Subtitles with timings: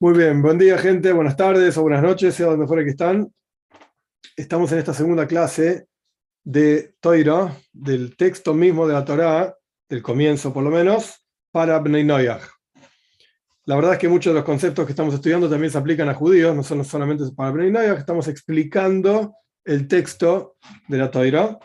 [0.00, 3.32] Muy bien, buen día gente, buenas tardes o buenas noches, sea donde fuera que están.
[4.34, 5.86] Estamos en esta segunda clase
[6.42, 9.56] de Toira, del texto mismo de la Torá,
[9.88, 12.42] del comienzo por lo menos, para Bnei Noyach.
[13.66, 16.14] La verdad es que muchos de los conceptos que estamos estudiando también se aplican a
[16.14, 20.56] judíos, no son solamente para Bnei Noyach, estamos explicando el texto
[20.88, 21.56] de la Toira.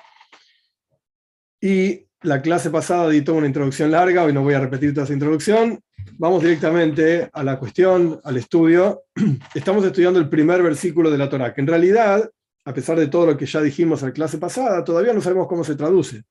[1.59, 5.05] Y la clase pasada di toda una introducción larga, hoy no voy a repetir toda
[5.05, 5.79] esa introducción,
[6.21, 9.03] Vamos directamente a la cuestión, al estudio.
[9.55, 12.29] Estamos estudiando el primer versículo de la Torá, que en realidad,
[12.65, 15.47] a pesar de todo lo que ya dijimos en la clase pasada, todavía no sabemos
[15.47, 16.23] cómo se traduce.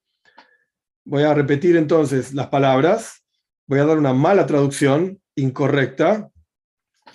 [1.06, 3.25] Voy a repetir entonces las palabras,
[3.66, 6.28] voy a dar una mala traducción, incorrecta,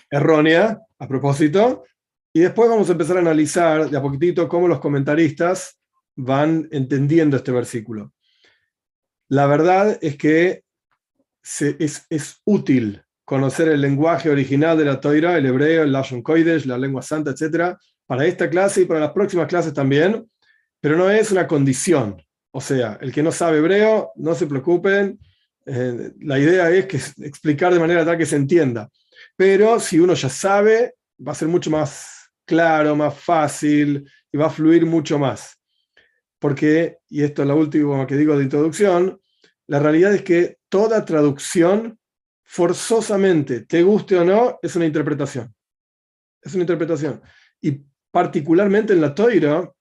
[0.09, 1.83] errónea, a propósito,
[2.33, 5.79] y después vamos a empezar a analizar de a poquitito cómo los comentaristas
[6.15, 8.13] van entendiendo este versículo.
[9.33, 10.63] La verdad es que
[11.41, 16.77] es, útil conocer el lenguaje original de la Toira, el hebreo, el Lashon Koidesh, la
[16.77, 20.29] lengua santa, etc., para esta clase y para las próximas clases también,
[20.79, 22.21] pero no es una condición.
[22.51, 25.17] O sea, el que no sabe hebreo, no se preocupen,
[25.65, 28.87] eh, la idea es que explicar de manera tal que se entienda.
[29.35, 30.93] Pero si uno ya sabe,
[31.27, 35.57] va a ser mucho más claro, más fácil y va a fluir mucho más.
[36.37, 39.19] Porque, y esto es lo último que digo de introducción,
[39.67, 41.97] la realidad es que toda traducción,
[42.43, 45.53] forzosamente, te guste o no, es una interpretación.
[46.41, 47.21] Es una interpretación.
[47.61, 49.71] Y particularmente en la Toira,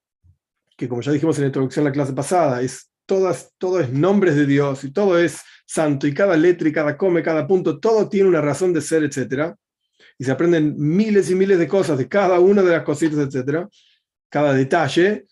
[0.76, 3.92] que como ya dijimos en la introducción de la clase pasada, es todas, todo es
[3.92, 7.80] nombres de Dios y todo es santo y cada letra y cada come, cada punto,
[7.80, 9.54] todo tiene una razón de ser, etc.
[10.18, 13.66] Y se aprenden miles y miles de cosas de cada una de las cositas, etc.
[14.28, 15.26] Cada detalle.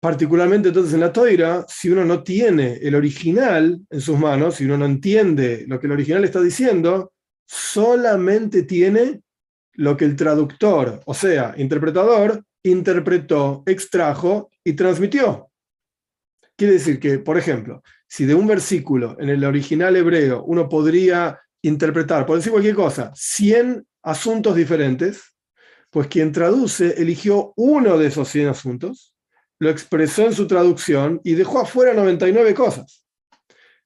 [0.00, 4.64] Particularmente entonces en la toira, si uno no tiene el original en sus manos, si
[4.64, 7.12] uno no entiende lo que el original está diciendo,
[7.46, 9.22] solamente tiene
[9.74, 15.50] lo que el traductor, o sea, interpretador, interpretó, extrajo y transmitió.
[16.56, 21.38] Quiere decir que, por ejemplo, si de un versículo en el original hebreo uno podría
[21.62, 25.34] interpretar, por decir cualquier cosa, 100 asuntos diferentes,
[25.90, 29.15] pues quien traduce eligió uno de esos 100 asuntos
[29.58, 33.04] lo expresó en su traducción y dejó afuera 99 cosas.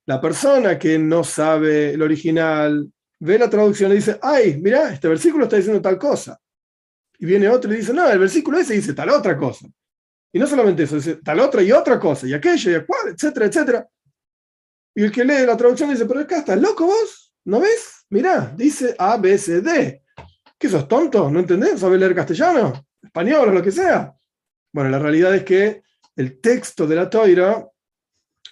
[0.06, 5.08] La persona que no sabe el original ve la traducción y dice, ay, mira, este
[5.08, 6.40] versículo está diciendo tal cosa.
[7.18, 9.68] Y viene otro y dice, no, el versículo ese dice tal otra cosa.
[10.32, 13.46] Y no solamente eso, dice tal otra y otra cosa, y aquello, y aquello, etcétera,
[13.46, 13.88] etcétera.
[14.94, 18.06] Y el que lee la traducción dice, pero acá estás loco vos, ¿no ves?
[18.10, 20.02] Mirá, dice A, B, C, D.
[20.58, 21.30] ¿Qué sos tonto?
[21.30, 21.80] ¿No entendés?
[21.80, 22.72] ¿Sabes leer castellano?
[23.02, 24.14] ¿Español o lo que sea?
[24.72, 25.82] Bueno, la realidad es que
[26.16, 27.66] el texto de la toira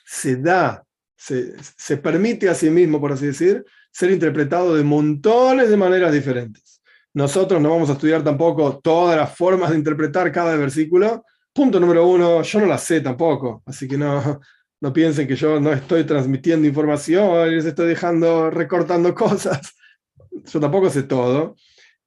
[0.05, 0.85] se da,
[1.17, 6.81] se, permite a sí mismo, por así decir, ser interpretado de montones de maneras diferentes.
[7.15, 11.25] Nosotros no vamos a estudiar tampoco todas las formas de interpretar cada versículo.
[11.53, 14.41] Punto número uno, yo no las sé tampoco, así que no,
[14.81, 19.75] no piensen que yo no estoy transmitiendo información, les estoy dejando, recortando cosas.
[20.45, 21.57] Yo tampoco sé todo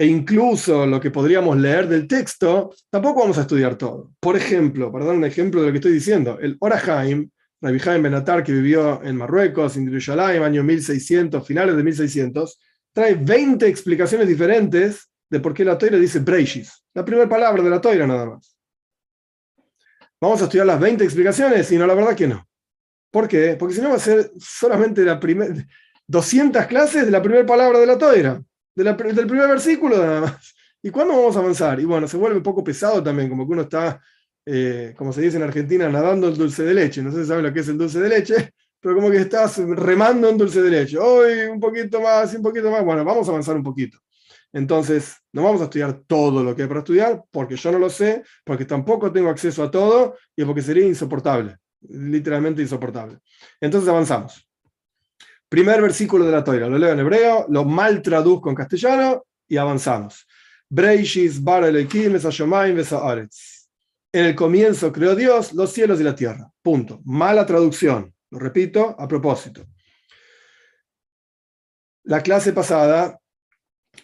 [0.01, 4.11] e incluso lo que podríamos leer del texto, tampoco vamos a estudiar todo.
[4.19, 7.29] Por ejemplo, para dar un ejemplo de lo que estoy diciendo, el Orahaim,
[7.61, 12.59] Rabbi Haim Benatar, que vivió en Marruecos, en Jerusalén, año 1600, finales de 1600,
[12.91, 17.69] trae 20 explicaciones diferentes de por qué la toira dice Breishis, la primera palabra de
[17.69, 18.57] la toira nada más.
[20.19, 22.49] Vamos a estudiar las 20 explicaciones y no, la verdad que no.
[23.11, 23.55] ¿Por qué?
[23.55, 25.53] Porque si no va a ser solamente la primera
[26.07, 28.41] 200 clases de la primera palabra de la toira
[28.75, 30.55] del primer versículo nada más.
[30.83, 31.79] ¿Y cuándo vamos a avanzar?
[31.79, 34.01] Y bueno, se vuelve un poco pesado también, como que uno está,
[34.45, 37.03] eh, como se dice en Argentina, nadando el dulce de leche.
[37.03, 39.57] No sé si saben lo que es el dulce de leche, pero como que estás
[39.57, 40.97] remando en dulce de leche.
[40.97, 42.83] Hoy un poquito más, un poquito más.
[42.83, 43.99] Bueno, vamos a avanzar un poquito.
[44.53, 47.89] Entonces, no vamos a estudiar todo lo que hay para estudiar, porque yo no lo
[47.89, 53.19] sé, porque tampoco tengo acceso a todo y porque sería insoportable, literalmente insoportable.
[53.61, 54.50] Entonces avanzamos.
[55.51, 59.57] Primer versículo de la Toira, lo leo en hebreo, lo mal traduzco en castellano y
[59.57, 60.25] avanzamos.
[60.69, 61.41] Breishis
[64.13, 66.49] En el comienzo creó Dios los cielos y la tierra.
[66.61, 67.01] Punto.
[67.03, 68.13] Mala traducción.
[68.29, 69.65] Lo repito a propósito.
[72.03, 73.19] La clase pasada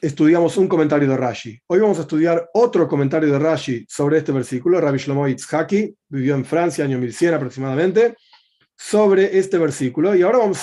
[0.01, 1.57] estudiamos un comentario de Rashi.
[1.67, 4.81] Hoy vamos a estudiar otro comentario de Rashi sobre este versículo.
[4.81, 8.17] Rabbi Shlomo Itzhaki vivió en Francia, año 1100 aproximadamente
[8.77, 10.59] sobre este versículo y ahora vamos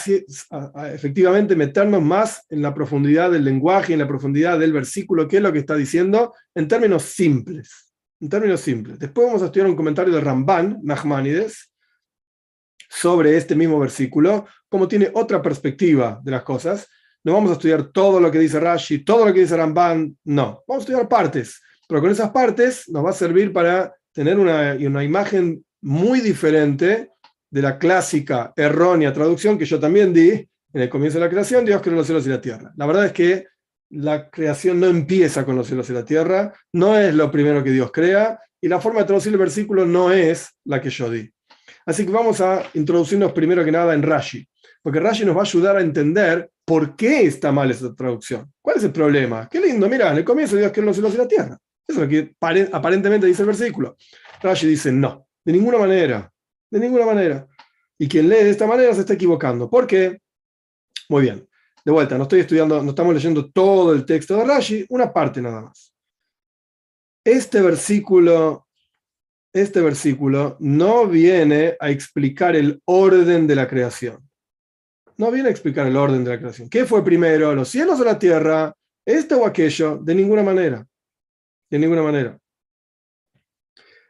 [0.50, 5.38] a, efectivamente meternos más en la profundidad del lenguaje, en la profundidad del versículo, qué
[5.38, 7.92] es lo que está diciendo en términos simples.
[8.20, 8.98] En términos simples.
[9.00, 11.70] Después vamos a estudiar un comentario de Ramban, Nachmanides,
[12.88, 16.88] sobre este mismo versículo, como tiene otra perspectiva de las cosas,
[17.24, 20.62] no vamos a estudiar todo lo que dice Rashi, todo lo que dice Ramban, no,
[20.68, 24.76] vamos a estudiar partes, pero con esas partes nos va a servir para tener una,
[24.78, 27.10] una imagen muy diferente
[27.54, 31.64] de la clásica errónea traducción que yo también di en el comienzo de la creación,
[31.64, 32.72] Dios creó los cielos y la tierra.
[32.76, 33.46] La verdad es que
[33.90, 37.70] la creación no empieza con los cielos y la tierra, no es lo primero que
[37.70, 41.30] Dios crea, y la forma de traducir el versículo no es la que yo di.
[41.86, 44.44] Así que vamos a introducirnos primero que nada en Rashi,
[44.82, 48.52] porque Rashi nos va a ayudar a entender por qué está mal esa traducción.
[48.60, 49.48] ¿Cuál es el problema?
[49.48, 51.56] Qué lindo, mira, en el comienzo Dios creó los cielos y la tierra.
[51.86, 52.34] Eso es lo que
[52.72, 53.96] aparentemente dice el versículo.
[54.42, 56.32] Rashi dice, no, de ninguna manera,
[56.74, 57.46] de ninguna manera.
[57.96, 59.70] Y quien lee de esta manera se está equivocando.
[59.70, 60.20] ¿Por qué?
[61.08, 61.48] Muy bien.
[61.84, 65.40] De vuelta, no estoy estudiando, no estamos leyendo todo el texto de Rashi, una parte
[65.40, 65.94] nada más.
[67.24, 68.66] Este versículo,
[69.52, 74.28] este versículo no viene a explicar el orden de la creación.
[75.16, 76.68] No viene a explicar el orden de la creación.
[76.68, 78.74] ¿Qué fue primero, los cielos o la tierra?
[79.06, 79.98] ¿Este o aquello?
[79.98, 80.84] De ninguna manera.
[81.70, 82.36] De ninguna manera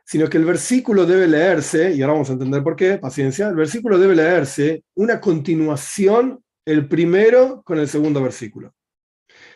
[0.05, 3.57] sino que el versículo debe leerse, y ahora vamos a entender por qué, paciencia, el
[3.57, 8.75] versículo debe leerse una continuación, el primero con el segundo versículo.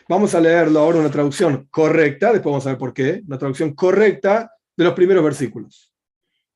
[0.07, 3.73] Vamos a leerlo ahora una traducción correcta, después vamos a ver por qué, una traducción
[3.75, 5.93] correcta de los primeros versículos.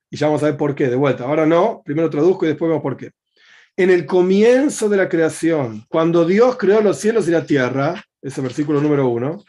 [0.10, 1.26] Y ya vamos a ver por qué, de vuelta.
[1.26, 3.12] Ahora no, primero traduzco y después vemos por qué.
[3.76, 8.42] En el comienzo de la creación, cuando Dios creó los cielos y la tierra, ese
[8.42, 9.44] versículo número uno,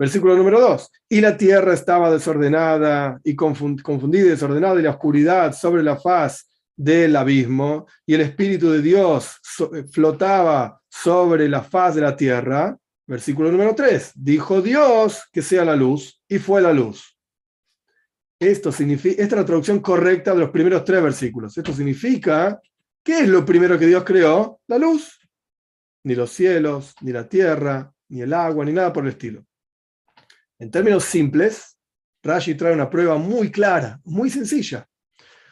[0.00, 0.90] Versículo número 2.
[1.10, 6.48] Y la tierra estaba desordenada y confundida y desordenada y la oscuridad sobre la faz
[6.74, 9.38] del abismo y el Espíritu de Dios
[9.92, 12.78] flotaba sobre la faz de la tierra.
[13.06, 14.12] Versículo número 3.
[14.14, 17.18] Dijo Dios que sea la luz y fue la luz.
[18.40, 21.58] Esto significa, esta es la traducción correcta de los primeros tres versículos.
[21.58, 22.58] Esto significa,
[23.04, 24.62] ¿qué es lo primero que Dios creó?
[24.66, 25.20] La luz.
[26.04, 29.44] Ni los cielos, ni la tierra, ni el agua, ni nada por el estilo.
[30.60, 31.78] En términos simples,
[32.22, 34.86] Rashi trae una prueba muy clara, muy sencilla.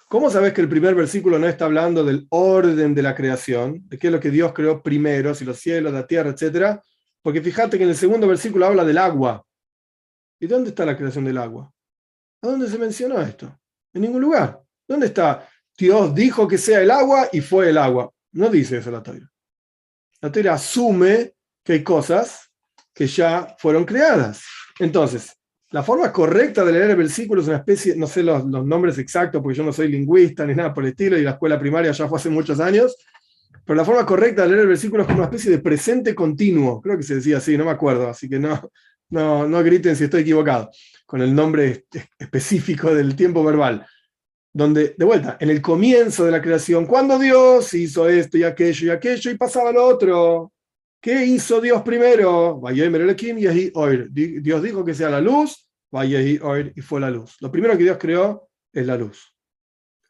[0.06, 3.98] ¿Cómo sabes que el primer versículo no está hablando del orden de la creación, de
[3.98, 6.82] qué es lo que Dios creó primero, si los cielos, la tierra, etcétera?
[7.22, 9.42] Porque fíjate que en el segundo versículo habla del agua.
[10.38, 11.72] ¿Y dónde está la creación del agua?
[12.42, 13.58] ¿A dónde se mencionó esto?
[13.94, 14.62] En ningún lugar.
[14.86, 15.48] ¿Dónde está?
[15.76, 18.12] Dios dijo que sea el agua y fue el agua.
[18.32, 19.30] No dice eso la Torah.
[20.20, 21.34] La Torah asume
[21.64, 22.50] que hay cosas
[22.92, 24.57] que ya fueron creadas.
[24.78, 25.38] Entonces,
[25.70, 29.42] la forma correcta de leer el versículo es una especie, no sé los, nombres exactos
[29.42, 32.08] porque yo no soy lingüista ni nada por el estilo y la escuela primaria ya
[32.08, 32.96] fue hace muchos años,
[33.64, 36.80] pero la forma correcta de leer el versículo es como una especie de presente continuo,
[36.80, 38.70] creo que se decía así, no me acuerdo, así que no,
[39.10, 40.70] no, no griten si estoy equivocado,
[41.04, 41.84] con el nombre
[42.18, 43.86] específico del tiempo verbal.
[44.50, 48.86] Donde, de vuelta, en el comienzo de la creación, cuando Dios hizo esto y aquello
[48.86, 50.52] y aquello y pasaba lo otro,
[51.00, 52.60] ¿Qué hizo Dios primero?
[54.10, 55.70] Dios dijo que sea la luz,
[56.04, 57.36] y fue la luz.
[57.40, 59.34] Lo primero que Dios creó es la luz.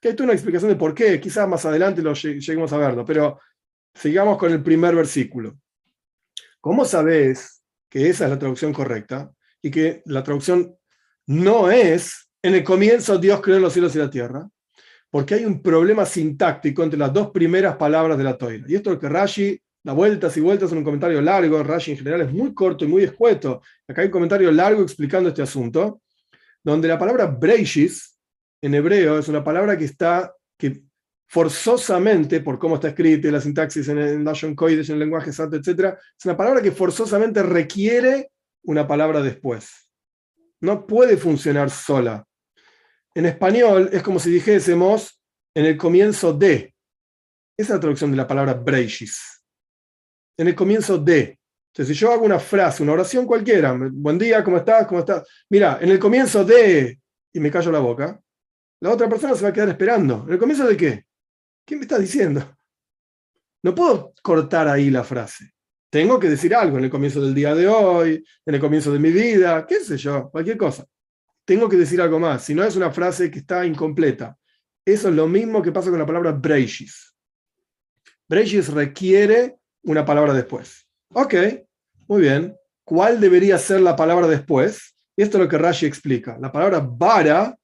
[0.00, 3.38] Que hay una explicación de por qué, quizás más adelante lo lleguemos a verlo, pero
[3.94, 5.58] sigamos con el primer versículo.
[6.60, 9.30] ¿Cómo sabes que esa es la traducción correcta
[9.60, 10.74] y que la traducción
[11.26, 14.48] no es en el comienzo Dios creó los cielos y la tierra?
[15.10, 18.64] Porque hay un problema sintáctico entre las dos primeras palabras de la Torah.
[18.66, 21.62] Y esto es lo que Rashi da vueltas y vueltas en un comentario largo.
[21.62, 23.62] Rashi en general es muy corto y muy escueto.
[23.86, 26.02] Acá hay un comentario largo explicando este asunto,
[26.62, 28.18] donde la palabra breishis
[28.60, 30.82] en hebreo es una palabra que está, que
[31.28, 35.94] forzosamente, por cómo está escrita, la sintaxis en el Kodesh, en el lenguaje santo, etc.,
[36.18, 38.30] es una palabra que forzosamente requiere
[38.64, 39.90] una palabra después.
[40.60, 42.24] No puede funcionar sola.
[43.14, 45.22] En español es como si dijésemos
[45.54, 46.74] en el comienzo de.
[47.56, 49.37] Esa es la traducción de la palabra breishis
[50.38, 51.38] en el comienzo de.
[51.72, 54.86] Entonces, si yo hago una frase, una oración cualquiera, buen día, ¿cómo estás?
[54.86, 55.28] ¿Cómo estás?
[55.50, 56.98] Mira, en el comienzo de,
[57.32, 58.18] y me callo la boca,
[58.80, 60.24] la otra persona se va a quedar esperando.
[60.26, 61.04] ¿En el comienzo de qué?
[61.66, 62.56] ¿Qué me estás diciendo?
[63.62, 65.52] No puedo cortar ahí la frase.
[65.90, 68.98] Tengo que decir algo en el comienzo del día de hoy, en el comienzo de
[68.98, 70.84] mi vida, qué sé yo, cualquier cosa.
[71.44, 74.36] Tengo que decir algo más, si no es una frase que está incompleta.
[74.84, 77.14] Eso es lo mismo que pasa con la palabra breishis.
[78.28, 80.86] Breishis requiere una palabra después.
[81.12, 81.34] Ok,
[82.06, 82.56] muy bien.
[82.84, 84.94] ¿Cuál debería ser la palabra después?
[85.16, 86.38] Esto es lo que Rashi explica.
[86.40, 87.56] La palabra bara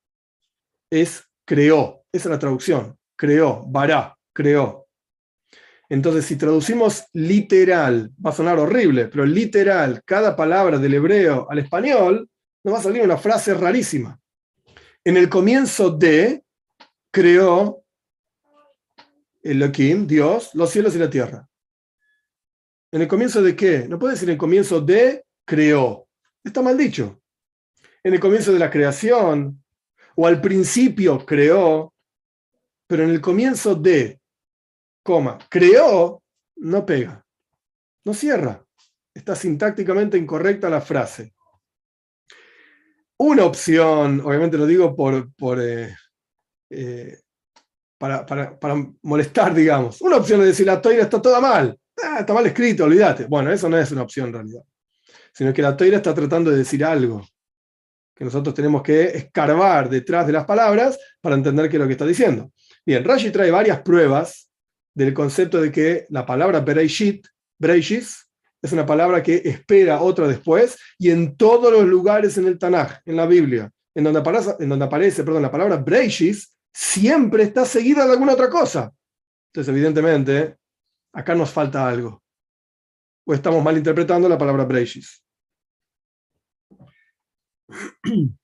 [0.90, 2.04] es creó.
[2.12, 2.98] Esa es la traducción.
[3.16, 4.86] Creó, bara, creó.
[5.88, 11.58] Entonces, si traducimos literal, va a sonar horrible, pero literal, cada palabra del hebreo al
[11.58, 12.28] español,
[12.64, 14.18] nos va a salir una frase rarísima.
[15.04, 16.42] En el comienzo de,
[17.10, 17.84] creó
[19.42, 21.48] Elohim, Dios, los cielos y la tierra
[22.94, 23.88] ¿En el comienzo de qué?
[23.88, 26.06] No puede decir en el comienzo de creó.
[26.44, 27.20] Está mal dicho.
[28.04, 29.64] En el comienzo de la creación,
[30.14, 31.92] o al principio creó,
[32.86, 34.20] pero en el comienzo de,
[35.02, 36.22] coma, creó,
[36.54, 37.26] no pega,
[38.04, 38.64] no cierra.
[39.12, 41.34] Está sintácticamente incorrecta la frase.
[43.16, 45.96] Una opción, obviamente lo digo por, eh,
[46.70, 47.18] eh,
[47.98, 48.54] para,
[49.02, 50.00] molestar, digamos.
[50.00, 51.76] Una opción es decir, la toira está toda mal.
[52.02, 53.26] Ah, está mal escrito, olvídate.
[53.26, 54.62] Bueno, eso no es una opción en realidad.
[55.32, 57.26] Sino que la toira está tratando de decir algo.
[58.14, 61.92] Que nosotros tenemos que escarbar detrás de las palabras para entender qué es lo que
[61.92, 62.52] está diciendo.
[62.86, 64.50] Bien, Rashi trae varias pruebas
[64.94, 67.26] del concepto de que la palabra Bereishit,
[67.58, 68.28] Bereishis,
[68.62, 73.00] es una palabra que espera otra después, y en todos los lugares en el Tanaj,
[73.04, 77.66] en la Biblia, en donde aparece, en donde aparece perdón, la palabra Breishis, siempre está
[77.66, 78.90] seguida de alguna otra cosa.
[79.52, 80.56] Entonces, evidentemente,
[81.14, 82.22] acá nos falta algo.
[83.26, 85.24] O estamos mal interpretando la palabra Breishis.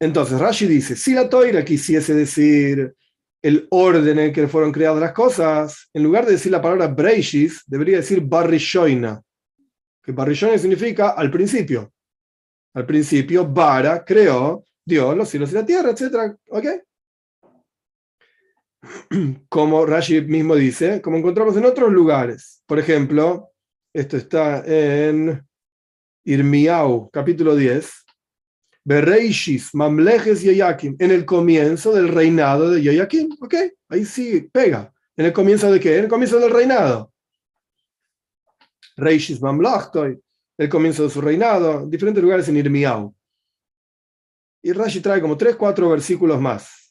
[0.00, 2.94] Entonces, Rashi dice, si la Toira quisiese decir
[3.42, 6.88] el orden en el que fueron creadas las cosas, en lugar de decir la palabra
[6.88, 9.22] Breishis, debería decir Barrishoina,
[10.02, 11.92] que Barrillone significa al principio.
[12.74, 16.36] Al principio, Bara creó Dios los cielos y la tierra, etc.
[16.50, 16.66] ¿Ok?
[19.48, 22.62] Como Rashi mismo dice, como encontramos en otros lugares.
[22.66, 23.50] Por ejemplo,
[23.92, 25.46] esto está en
[26.24, 28.04] Irmiau, capítulo 10.
[28.86, 33.30] Bereishis, Mamlejes en el comienzo del reinado de Yayakim.
[33.40, 33.54] ¿Ok?
[33.88, 34.92] Ahí sí, pega.
[35.16, 35.98] ¿En el comienzo de qué?
[35.98, 37.12] En el comienzo del reinado.
[38.96, 40.20] Reishis Mamlachtoy,
[40.58, 43.14] el comienzo de su reinado, en diferentes lugares en Irmiau.
[44.62, 46.83] Y Rashi trae como tres, cuatro versículos más.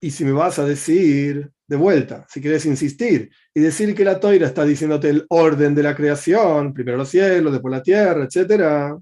[0.00, 4.18] Y si me vas a decir de vuelta, si quieres insistir y decir que la
[4.18, 8.98] toira está diciéndote el orden de la creación, primero los cielos, después la tierra, etc.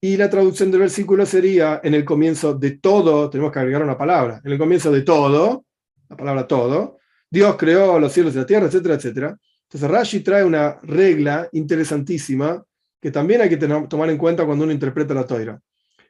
[0.00, 3.98] Y la traducción del versículo sería, en el comienzo de todo, tenemos que agregar una
[3.98, 5.66] palabra, en el comienzo de todo,
[6.08, 6.98] la palabra todo,
[7.30, 9.38] Dios creó los cielos y la tierra, etcétera, etcétera.
[9.64, 12.64] Entonces Rashi trae una regla interesantísima
[13.00, 15.60] que también hay que tomar en cuenta cuando uno interpreta la toira.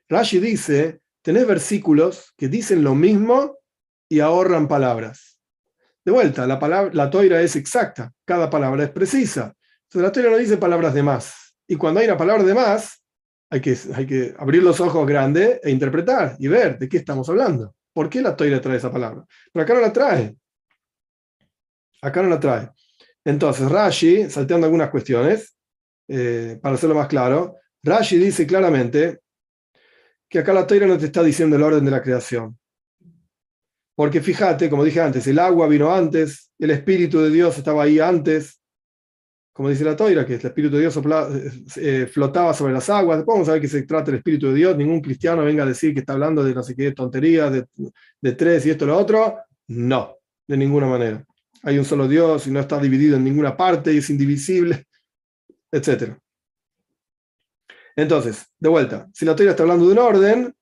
[0.08, 3.58] Rashi dice, tenés versículos que dicen lo mismo
[4.08, 5.40] y ahorran palabras.
[6.04, 9.52] De vuelta, la, palabra, la toira es exacta, cada palabra es precisa.
[9.82, 11.56] Entonces la toira no dice palabras de más.
[11.66, 13.02] Y cuando hay una palabra de más,
[13.50, 17.74] hay que, abrir los ojos grandes e interpretar y ver de qué estamos hablando.
[17.92, 19.24] ¿Por qué la toira trae esa palabra?
[19.52, 20.36] Pero acá no la trae.
[22.02, 22.70] Acá no la trae.
[23.24, 25.56] Entonces, Rashi, salteando algunas cuestiones,
[26.06, 29.22] eh, para hacerlo más claro, Rashi dice claramente
[30.28, 32.58] que acá la Torah no te está diciendo el orden de la creación.
[33.94, 37.98] Porque fíjate, como dije antes, el agua vino antes, el Espíritu de Dios estaba ahí
[37.98, 38.60] antes,
[39.54, 41.00] como dice la Toira, que el Espíritu de Dios
[41.76, 43.18] eh, flotaba sobre las aguas.
[43.18, 44.76] Después vamos a ver que se trata el Espíritu de Dios.
[44.76, 47.66] Ningún cristiano venga a decir que está hablando de no sé qué tonterías, de,
[48.20, 49.38] de tres y esto y lo otro.
[49.68, 50.16] No,
[50.46, 51.24] de ninguna manera
[51.66, 54.86] hay un solo Dios y no está dividido en ninguna parte y es indivisible,
[55.72, 56.16] etc.
[57.96, 60.54] Entonces, de vuelta, si la teoría está hablando de un orden,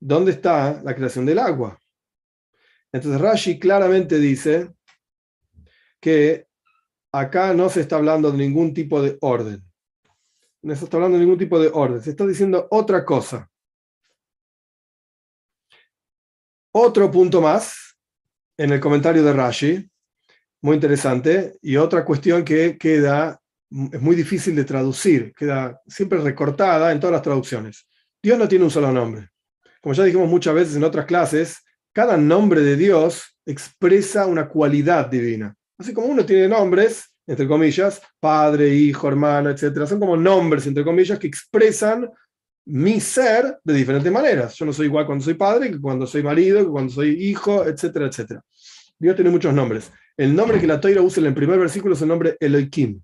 [0.00, 1.78] ¿dónde está la creación del agua?
[2.92, 4.72] Entonces Rashi claramente dice
[6.00, 6.46] que
[7.12, 9.62] acá no se está hablando de ningún tipo de orden.
[10.62, 12.00] No se está hablando de ningún tipo de orden.
[12.00, 13.50] Se está diciendo otra cosa.
[16.72, 17.96] Otro punto más
[18.56, 19.90] en el comentario de Rashi
[20.60, 21.58] muy interesante.
[21.62, 27.12] Y otra cuestión que queda, es muy difícil de traducir, queda siempre recortada en todas
[27.12, 27.86] las traducciones.
[28.22, 29.28] Dios no tiene un solo nombre.
[29.80, 31.58] Como ya dijimos muchas veces en otras clases,
[31.92, 35.54] cada nombre de Dios expresa una cualidad divina.
[35.78, 39.86] Así como uno tiene nombres, entre comillas, padre, hijo, hermano, etc.
[39.86, 42.10] Son como nombres, entre comillas, que expresan
[42.64, 44.54] mi ser de diferentes maneras.
[44.54, 47.64] Yo no soy igual cuando soy padre, que cuando soy marido, que cuando soy hijo,
[47.64, 48.42] etcétera, etcétera.
[48.98, 49.90] Dios tiene muchos nombres.
[50.16, 53.00] El nombre que la Toira usa en el primer versículo es el nombre Elohim.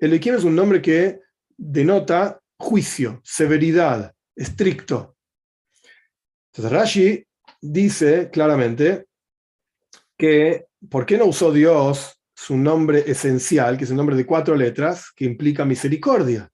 [0.00, 1.20] Elohim es un nombre que
[1.56, 5.16] denota juicio, severidad, estricto.
[6.52, 7.26] Entonces Rashi
[7.60, 9.06] dice claramente
[10.16, 14.56] que ¿por qué no usó Dios su nombre esencial, que es un nombre de cuatro
[14.56, 16.50] letras, que implica misericordia?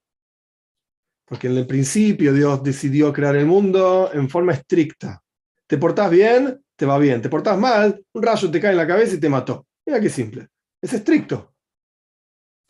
[1.25, 5.23] Porque en el principio Dios decidió crear el mundo en forma estricta.
[5.67, 7.23] Te portás bien, te va bien.
[7.23, 9.67] Te portás mal, un rayo te cae en la cabeza y te mató.
[9.85, 10.49] Mira qué simple.
[10.81, 11.56] Es estricto.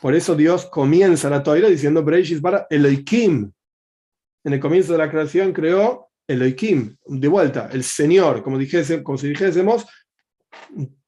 [0.00, 3.50] Por eso Dios comienza la toira diciendo Breishis para Elohim.
[4.44, 9.86] En el comienzo de la creación creó Elohim, de vuelta, el Señor, como si dijésemos,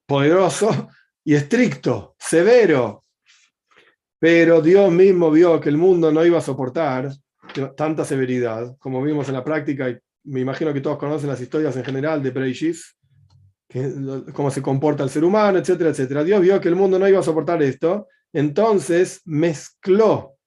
[0.06, 0.88] poderoso
[1.24, 3.04] y estricto, severo.
[4.18, 7.10] Pero Dios mismo vio que el mundo no iba a soportar
[7.76, 11.76] tanta severidad, como vimos en la práctica, y me imagino que todos conocen las historias
[11.76, 12.96] en general de Breishis,
[14.32, 16.24] cómo se comporta el ser humano, etcétera, etcétera.
[16.24, 20.38] Dios vio que el mundo no iba a soportar esto, entonces mezcló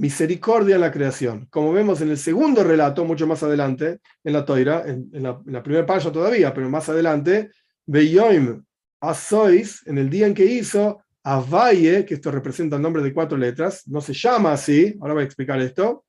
[0.00, 1.46] misericordia en la creación.
[1.50, 5.84] Como vemos en el segundo relato, mucho más adelante, en la Toira, en, la, primera
[5.84, 7.50] página todavía, pero más adelante,
[7.86, 8.64] Beyoim
[9.00, 13.36] Asois, en el día en que hizo Valle, que esto representa el nombre de cuatro
[13.36, 16.06] letras, no se llama así, ahora voy a explicar esto,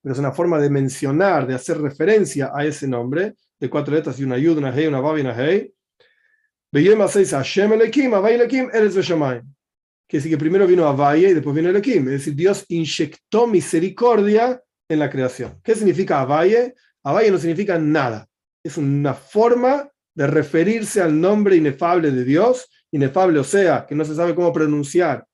[0.00, 4.20] pero es una forma de mencionar, de hacer referencia a ese nombre, de cuatro letras
[4.20, 5.72] y una yud, una hey, una vav y una hey.
[6.70, 9.53] Beyoim Asois Hashem Elekim, Avay Elekim, Eretz Veshamayim
[10.14, 12.04] que decir que primero vino Avaya y después vino Elohim.
[12.04, 15.58] Es decir, Dios inyectó misericordia en la creación.
[15.60, 16.72] ¿Qué significa Avaye?
[17.02, 18.24] Avaye no significa nada.
[18.62, 24.04] Es una forma de referirse al nombre inefable de Dios, inefable o sea, que no
[24.04, 25.26] se sabe cómo pronunciar.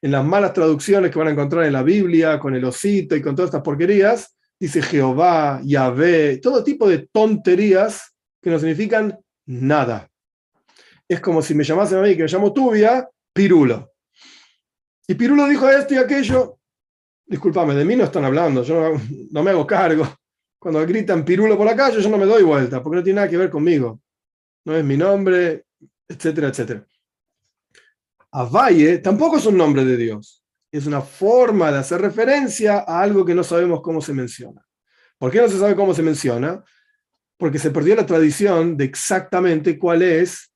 [0.00, 3.20] En las malas traducciones que van a encontrar en la Biblia, con el osito y
[3.20, 10.08] con todas estas porquerías, dice Jehová, Yahvé, todo tipo de tonterías que no significan nada.
[11.08, 13.92] Es como si me llamasen a mí, que me llamo Tubia, Pirulo.
[15.06, 16.58] Y Pirulo dijo esto y aquello.
[17.24, 18.98] Disculpame, de mí no están hablando, yo
[19.30, 20.08] no, me hago cargo.
[20.58, 23.28] Cuando gritan Pirulo por la calle, yo no me doy vuelta, porque no tiene nada
[23.28, 24.00] que ver conmigo.
[24.64, 25.66] No es mi nombre,
[26.08, 26.84] etcétera, etcétera.
[28.32, 30.44] Avalle tampoco es un nombre de Dios.
[30.72, 34.66] Es una forma de hacer referencia a algo que no sabemos cómo se menciona.
[35.16, 36.64] ¿Por qué no se sabe cómo se menciona?
[37.36, 40.50] Porque se perdió la tradición de exactamente cuál es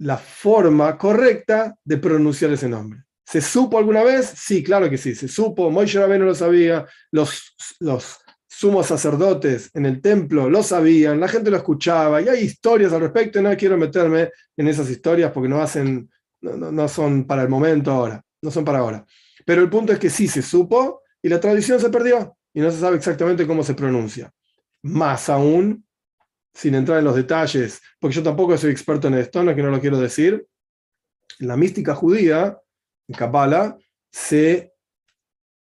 [0.00, 3.04] la forma correcta de pronunciar ese nombre.
[3.24, 4.32] ¿Se supo alguna vez?
[4.34, 5.70] Sí, claro que sí, se supo.
[5.70, 11.50] Moishe no lo sabía, los, los sumos sacerdotes en el templo lo sabían, la gente
[11.50, 15.48] lo escuchaba y hay historias al respecto y no quiero meterme en esas historias porque
[15.48, 19.04] no hacen, no, no son para el momento ahora, no son para ahora.
[19.44, 22.70] Pero el punto es que sí se supo y la tradición se perdió y no
[22.70, 24.32] se sabe exactamente cómo se pronuncia.
[24.82, 25.84] Más aún,
[26.52, 29.70] sin entrar en los detalles, porque yo tampoco soy experto en esto, no que no
[29.70, 30.46] lo quiero decir,
[31.38, 32.58] en la mística judía,
[33.08, 33.76] en Kabbalah,
[34.10, 34.72] se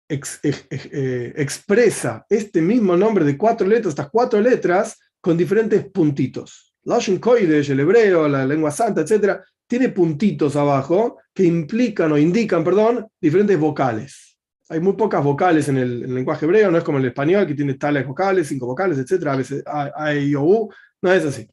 [0.08, 6.74] eh, expresa este mismo nombre de cuatro letras, estas cuatro letras, con diferentes puntitos.
[6.84, 12.64] Lashon Kodesh, el hebreo, la lengua santa, etc., tiene puntitos abajo que implican o indican,
[12.64, 14.29] perdón, diferentes vocales
[14.70, 17.74] hay muy pocas vocales en el, lenguaje hebreo, no es como el español que tiene
[17.74, 19.26] tales vocales, cinco vocales, etc.
[19.26, 21.50] A veces A, I, O, U, no es así.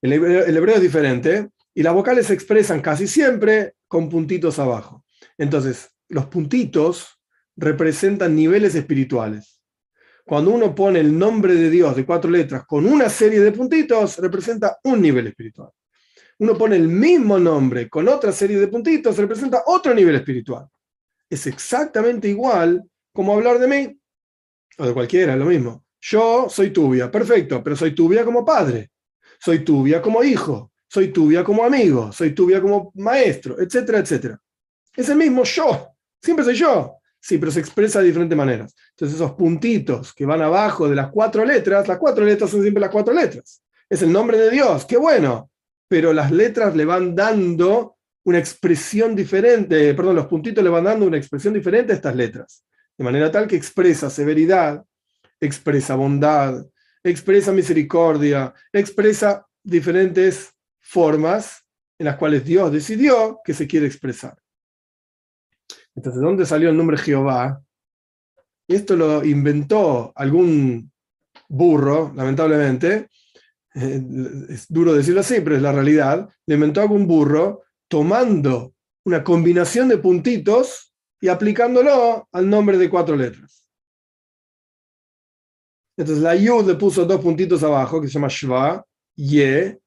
[0.00, 5.04] El hebreo, es diferente y las vocales se expresan casi siempre con puntitos abajo.
[5.36, 7.20] Entonces, los puntitos
[7.56, 9.60] representan niveles espirituales.
[10.24, 14.18] Cuando uno pone el nombre de Dios de cuatro letras con una serie de puntitos,
[14.18, 15.70] representa un nivel espiritual.
[16.38, 20.68] Uno pone el mismo nombre con otra serie de puntitos, representa otro nivel espiritual
[21.30, 24.00] es exactamente igual como hablar de mí,
[24.78, 25.84] o de cualquiera, lo mismo.
[26.00, 28.90] Yo soy tubia, perfecto, pero soy tubia como padre,
[29.40, 34.40] soy tubia como hijo, soy tubia como amigo, soy tubia como maestro, etcétera, etcétera.
[34.96, 35.88] Es el mismo yo,
[36.22, 36.94] siempre soy yo.
[37.20, 38.74] Sí, pero se expresa de diferentes maneras.
[38.90, 42.80] Entonces esos puntitos que van abajo de las cuatro letras, las cuatro letras son siempre
[42.80, 43.60] las cuatro letras.
[43.88, 45.50] Es el nombre de Dios, qué bueno.
[45.88, 51.06] Pero las letras le van dando una expresión diferente, perdón, los puntitos le van dando
[51.06, 52.64] una expresión diferente a estas letras,
[52.96, 54.84] de manera tal que expresa severidad,
[55.40, 56.66] expresa bondad,
[57.02, 61.64] expresa misericordia, expresa diferentes formas
[61.98, 64.36] en las cuales Dios decidió que se quiere expresar.
[65.94, 67.60] Entonces, ¿de dónde salió el nombre Jehová?
[68.68, 70.92] Esto lo inventó algún
[71.48, 73.08] burro, lamentablemente,
[73.74, 74.02] eh,
[74.50, 78.74] es duro decirlo así, pero es la realidad, lo inventó algún burro tomando
[79.04, 83.68] una combinación de puntitos y aplicándolo al nombre de cuatro letras.
[85.96, 88.84] Entonces la Yud le puso dos puntitos abajo, que se llama Shva,
[89.16, 89.78] Ye,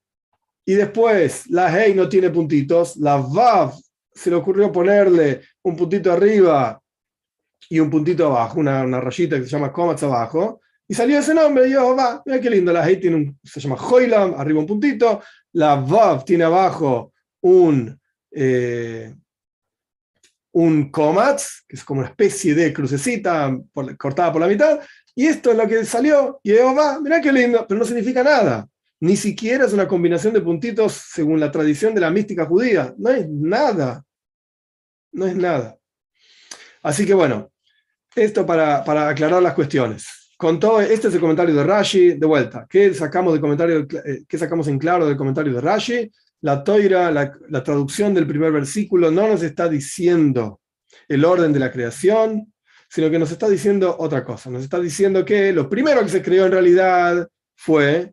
[0.66, 3.72] y después la Hei no tiene puntitos, la Vav
[4.12, 6.78] se le ocurrió ponerle un puntito arriba
[7.70, 11.66] y un puntito abajo, una, rayita que se llama Komats abajo, y salió ese nombre,
[11.66, 14.66] y yo, va, mira qué lindo, la Hei tiene un, se llama Hoilam, arriba un
[14.66, 17.11] puntito, la Vav tiene abajo
[17.42, 18.00] un,
[18.30, 19.14] eh,
[20.52, 23.56] un comatz, que es como una especie de crucecita
[23.98, 24.80] cortada por la mitad,
[25.14, 28.66] y esto es lo que salió, y va, mirá qué lindo, pero no significa nada.
[29.00, 32.94] Ni siquiera es una combinación de puntitos según la tradición de la mística judía.
[32.96, 34.04] No es nada.
[35.10, 35.76] No es nada.
[36.84, 37.50] Así que bueno,
[38.14, 40.06] esto para, para aclarar las cuestiones.
[40.36, 42.64] Con todo, este es el comentario de Rashi, de vuelta.
[42.70, 46.12] ¿Qué sacamos, de comentario, eh, ¿Qué sacamos en claro del comentario de Rashi?
[46.42, 50.60] La toira, la, traducción del primer versículo no nos está diciendo
[51.08, 52.52] el orden de la creación,
[52.88, 54.50] sino que nos está diciendo otra cosa.
[54.50, 58.12] Nos está diciendo que lo primero que se creó en realidad fue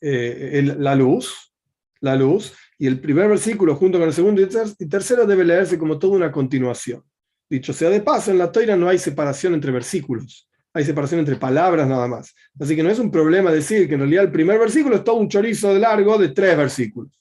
[0.00, 1.52] eh, la luz,
[2.00, 5.98] la luz, y el primer versículo junto con el segundo y tercero debe leerse como
[5.98, 7.02] toda una continuación.
[7.50, 11.36] Dicho sea de paso, en la toira no hay separación entre versículos, hay separación entre
[11.36, 12.34] palabras nada más.
[12.58, 15.16] Así que no es un problema decir que en realidad el primer versículo es todo
[15.16, 17.12] un chorizo de largo de tres versículos.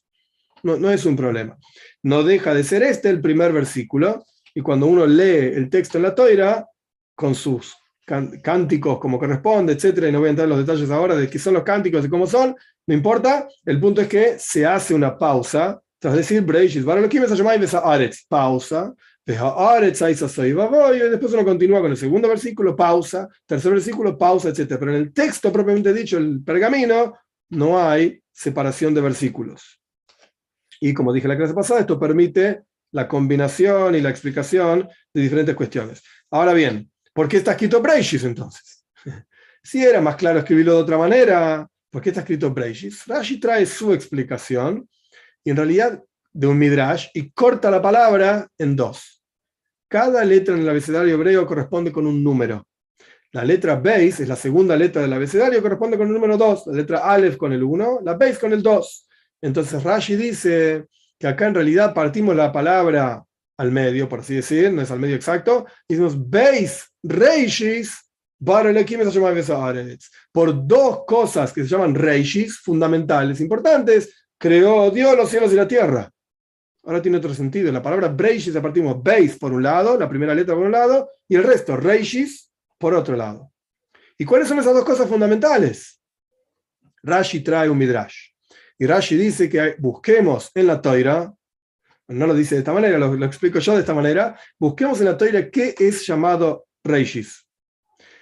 [0.64, 1.58] No, es un problema.
[2.04, 6.04] No deja de ser este el primer versículo, y cuando uno lee el texto en
[6.04, 6.68] la toira,
[7.16, 7.76] con sus
[8.44, 11.40] cánticos como corresponde, etcétera, y no voy a entrar en los detalles ahora de qué
[11.40, 12.56] son los cánticos y cómo son,
[12.88, 16.44] no importa, el punto es que se hace una pausa, tras decir
[17.10, 17.56] que me llamar
[18.28, 18.94] pausa,
[21.10, 24.80] después uno continúa con el segundo versículo, pausa, tercer versículo, pausa, etcétera.
[24.80, 27.14] Pero en el texto propiamente dicho, el pergamino,
[27.50, 29.80] no hay separación de versículos.
[30.80, 35.56] Y como dije la clase pasada, esto permite la combinación y la explicación de diferentes
[35.56, 36.02] cuestiones.
[36.32, 38.86] Ahora bien, ¿por qué está escrito Breishis entonces?
[39.64, 43.06] Si era más claro escribirlo de otra manera, ¿por qué está escrito Breishis?
[43.06, 44.90] Rashi trae su explicación
[45.44, 49.24] y en realidad de un midrash y corta la palabra en dos.
[49.90, 52.66] Cada letra en el abecedario hebreo corresponde con un número.
[53.34, 56.68] La letra Beis es la segunda letra del abecedario, corresponde con el número 2.
[56.68, 59.08] La letra Aleph con el 1, la Beis con el 2.
[59.42, 60.86] Entonces Rashi dice
[61.18, 63.24] que acá en realidad partimos la palabra
[63.58, 68.12] al medio, por así decir, no es al medio exacto, y decimos Beis Reishis
[70.32, 75.68] por dos cosas que se llaman Reishis, fundamentales, importantes, creó Dios los cielos y la
[75.68, 76.10] tierra.
[76.84, 77.72] Ahora tiene otro sentido.
[77.72, 81.10] La palabra Breishis la partimos Beis por un lado, la primera letra por un lado,
[81.28, 83.52] y el resto, Reishis, por otro lado.
[84.18, 86.02] ¿Y cuáles son esas dos cosas fundamentales?
[87.04, 88.30] Rashi trae un midrash.
[88.78, 91.34] Y Rashi dice que busquemos en la toira,
[92.08, 95.18] no lo dice de esta manera, lo, explico yo de esta manera, busquemos en la
[95.18, 97.48] toira qué es llamado Reishis.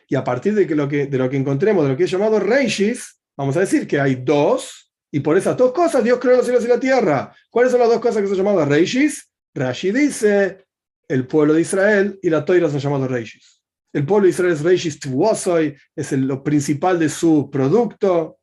[0.08, 2.12] Y a partir de, que lo que, de lo que encontremos, de lo que es
[2.12, 6.38] llamado Reishis, vamos a decir que hay dos, y por esas dos cosas Dios creó
[6.38, 7.34] los cielos y la tierra.
[7.50, 9.30] ¿Cuáles son las dos cosas que son llamadas Reishis?
[9.54, 10.66] Rashi dice,
[11.08, 13.62] el pueblo de Israel y la toira son llamados Reishis.
[13.92, 18.40] El pueblo de Israel es Reishis Tuosoy, es lo principal de su producto,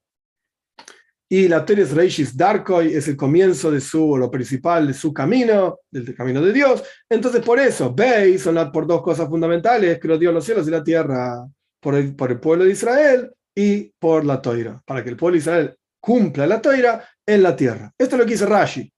[1.28, 5.80] y la Teres Reishis Darkoi es el comienzo de su, lo principal de su camino,
[5.90, 6.84] del camino de Dios.
[7.08, 10.84] Entonces, por eso, veis, son por dos cosas fundamentales: creó Dios los cielos y la
[10.84, 11.44] tierra,
[11.80, 15.34] por el, por el pueblo de Israel y por la toira, para que el pueblo
[15.34, 17.92] de Israel cumpla la toira en la tierra.
[17.98, 18.92] Esto es lo que dice Rashi.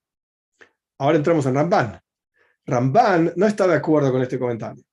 [0.98, 2.00] Ahora entramos en Ramban.
[2.66, 4.84] Ramban no está de acuerdo con este comentario.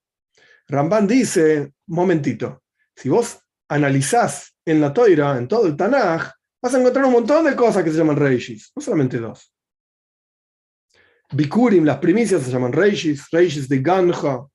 [0.67, 2.63] Ramban dice: momentito,
[2.95, 3.39] si vos
[3.69, 7.83] analizás en la toira, en todo el Tanaj, vas a encontrar un montón de cosas
[7.83, 9.51] que se llaman reishis, no solamente dos.
[11.31, 14.45] Bikurim, las primicias se llaman reishis, reishis de Ganja.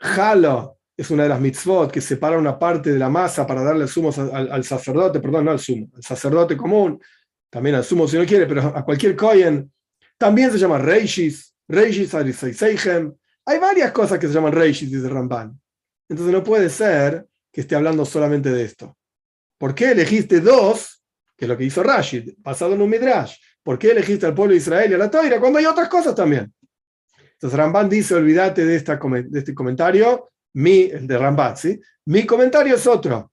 [0.00, 3.86] Jala es una de las mitzvot que separa una parte de la masa para darle
[3.86, 7.00] sumo al, sacerdote, perdón, no al sumo, al sacerdote común,
[7.48, 9.72] también al sumo si no quiere, pero a cualquier kohen.
[10.18, 13.14] También se llama reishis, reishis ariseiseichem.
[13.46, 15.58] Hay varias cosas que se llaman reishis, dice Ramban.
[16.08, 18.98] Entonces no puede ser que esté hablando solamente de esto.
[19.56, 20.98] ¿Por qué elegiste dos
[21.38, 23.36] que es lo que hizo Rashid, basado en un midrash.
[23.62, 26.14] ¿Por qué elegiste al pueblo de Israel y a la Toira cuando hay otras cosas
[26.14, 26.52] también?
[27.34, 31.80] Entonces Ramban dice, olvídate de, esta, de este comentario, mi, de Ramban, ¿sí?
[32.06, 33.32] Mi comentario es otro.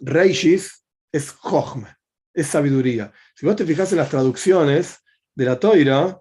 [0.00, 1.96] Reishis es Jochme,
[2.32, 3.12] es sabiduría.
[3.34, 4.98] Si vos te fijas en las traducciones
[5.34, 6.20] de la Toira,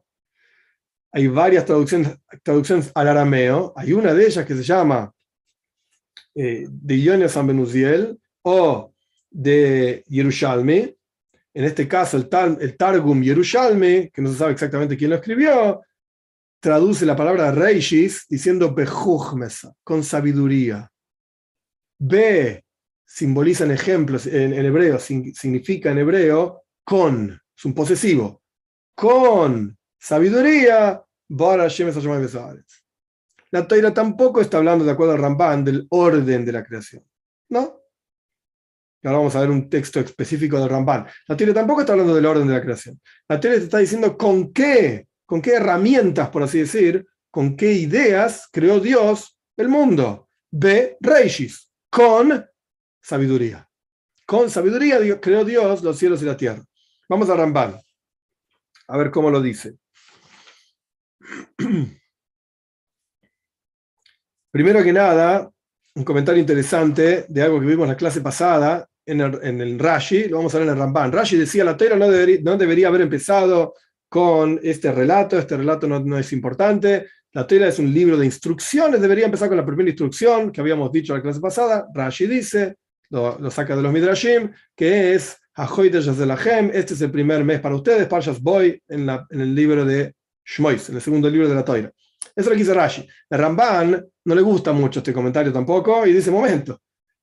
[1.13, 3.73] hay varias traducciones, traducciones al arameo.
[3.75, 5.13] Hay una de ellas que se llama
[6.35, 8.93] eh, de Ionia San Benuziel o
[9.29, 10.95] de Yerushalmi,
[11.53, 12.29] en este caso el,
[12.61, 15.81] el Targum Yerushalmi, que no se sabe exactamente quién lo escribió,
[16.61, 20.89] traduce la palabra Reishis diciendo Bejuchmesa, con sabiduría.
[21.99, 22.63] Be
[23.05, 28.41] simboliza en ejemplos en, hebreo, significa en hebreo con, es un posesivo,
[28.95, 31.03] con sabiduría,
[33.51, 37.03] la Toira tampoco está hablando, de acuerdo al Ramban, del orden de la creación.
[37.49, 37.79] ¿No?
[39.03, 41.07] ahora vamos a ver un texto específico de Ramban.
[41.27, 43.01] La teoría tampoco está hablando del orden de la creación.
[43.27, 47.71] La teoría te está diciendo con qué, con qué herramientas, por así decir, con qué
[47.71, 50.27] ideas creó Dios el mundo.
[50.51, 50.97] B.
[50.99, 52.45] Reishis, con
[53.01, 53.65] sabiduría.
[54.25, 56.61] Con sabiduría creó Dios los cielos y la tierra.
[57.07, 57.79] Vamos a Ramban,
[58.89, 59.77] a ver cómo lo dice.
[64.51, 65.49] Primero que nada,
[65.95, 70.27] un comentario interesante de algo que vimos en la clase pasada, en el, en Rashi,
[70.27, 71.13] lo vamos a ver en el Ramban.
[71.13, 73.75] Rashi decía, la Torah no debería haber empezado
[74.11, 78.25] con este relato, este relato no, no es importante, la Torah es un libro de
[78.25, 81.87] instrucciones, debería empezar con la primera instrucción que habíamos dicho en la clase pasada.
[81.93, 82.75] Rashi dice,
[83.09, 88.05] lo, lo saca de los Midrashim, que es este es el primer mes para ustedes,
[88.07, 90.13] Parshas Boy, en, la, en el libro de
[90.45, 91.89] Shmois, en el segundo libro de la Torah.
[92.19, 93.07] Eso es lo que dice Rashi.
[93.29, 96.81] El Ramban no le gusta mucho este comentario tampoco y dice, momento,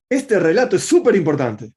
[0.09, 1.71] este relato es súper importante.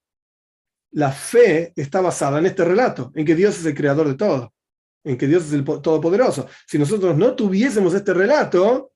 [0.91, 4.53] La fe está basada en este relato, en que Dios es el creador de todo
[5.03, 6.47] en que Dios es el Todopoderoso.
[6.67, 8.91] Si nosotros no tuviésemos este relato,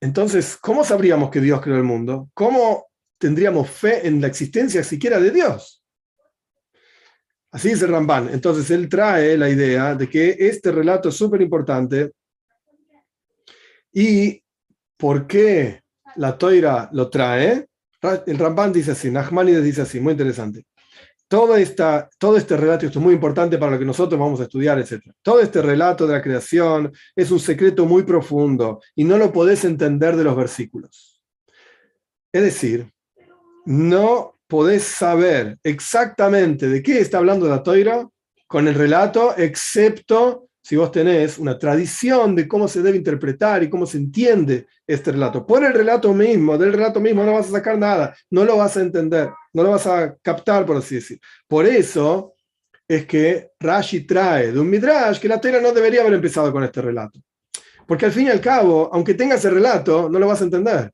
[0.00, 2.30] entonces, ¿cómo sabríamos que Dios creó el mundo?
[2.34, 5.82] ¿Cómo tendríamos fe en la existencia siquiera de Dios?
[7.52, 8.28] Así dice Ramban.
[8.30, 12.12] Entonces, él trae la idea de que este relato es súper importante.
[13.92, 14.42] ¿Y
[14.96, 15.82] por qué
[16.16, 17.68] la Toira lo trae?
[18.26, 20.66] El Ramban dice así, Nachmanides dice así, muy interesante
[21.34, 24.44] todo, esta, todo este relato, esto es muy importante para lo que nosotros vamos a
[24.44, 25.02] estudiar, etc.
[25.20, 29.64] Todo este relato de la creación es un secreto muy profundo y no lo podés
[29.64, 31.20] entender de los versículos.
[32.32, 32.88] Es decir,
[33.66, 38.08] no podés saber exactamente de qué está hablando la toira
[38.46, 43.68] con el relato, excepto si vos tenés una tradición de cómo se debe interpretar y
[43.68, 45.46] cómo se entiende este relato.
[45.46, 48.74] Por el relato mismo, del relato mismo no vas a sacar nada, no lo vas
[48.78, 51.20] a entender, no lo vas a captar, por así decir.
[51.46, 52.32] Por eso
[52.88, 56.64] es que Rashi trae de un Midrash que la Torah no debería haber empezado con
[56.64, 57.20] este relato.
[57.86, 60.90] Porque al fin y al cabo, aunque tengas el relato, no lo vas a entender.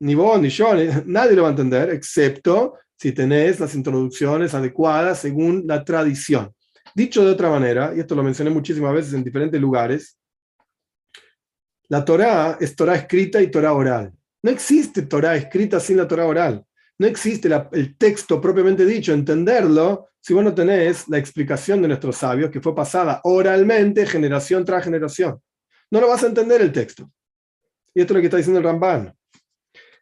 [0.00, 0.70] Ni vos, ni yo,
[1.06, 6.55] nadie lo va a entender, excepto si tenés las introducciones adecuadas según la tradición.
[6.96, 10.18] Dicho de otra manera, y esto lo mencioné muchísimas veces en diferentes lugares,
[11.88, 14.14] la Torá es Torá escrita y Torá oral.
[14.42, 16.64] No existe Torá escrita sin la Torá oral.
[16.98, 22.16] No existe el texto propiamente dicho, entenderlo, si vos no tenés la explicación de nuestros
[22.16, 25.38] sabios que fue pasada oralmente, generación tras generación.
[25.90, 27.12] No lo vas a entender el texto.
[27.92, 29.14] Y esto es lo que está diciendo el Ramban.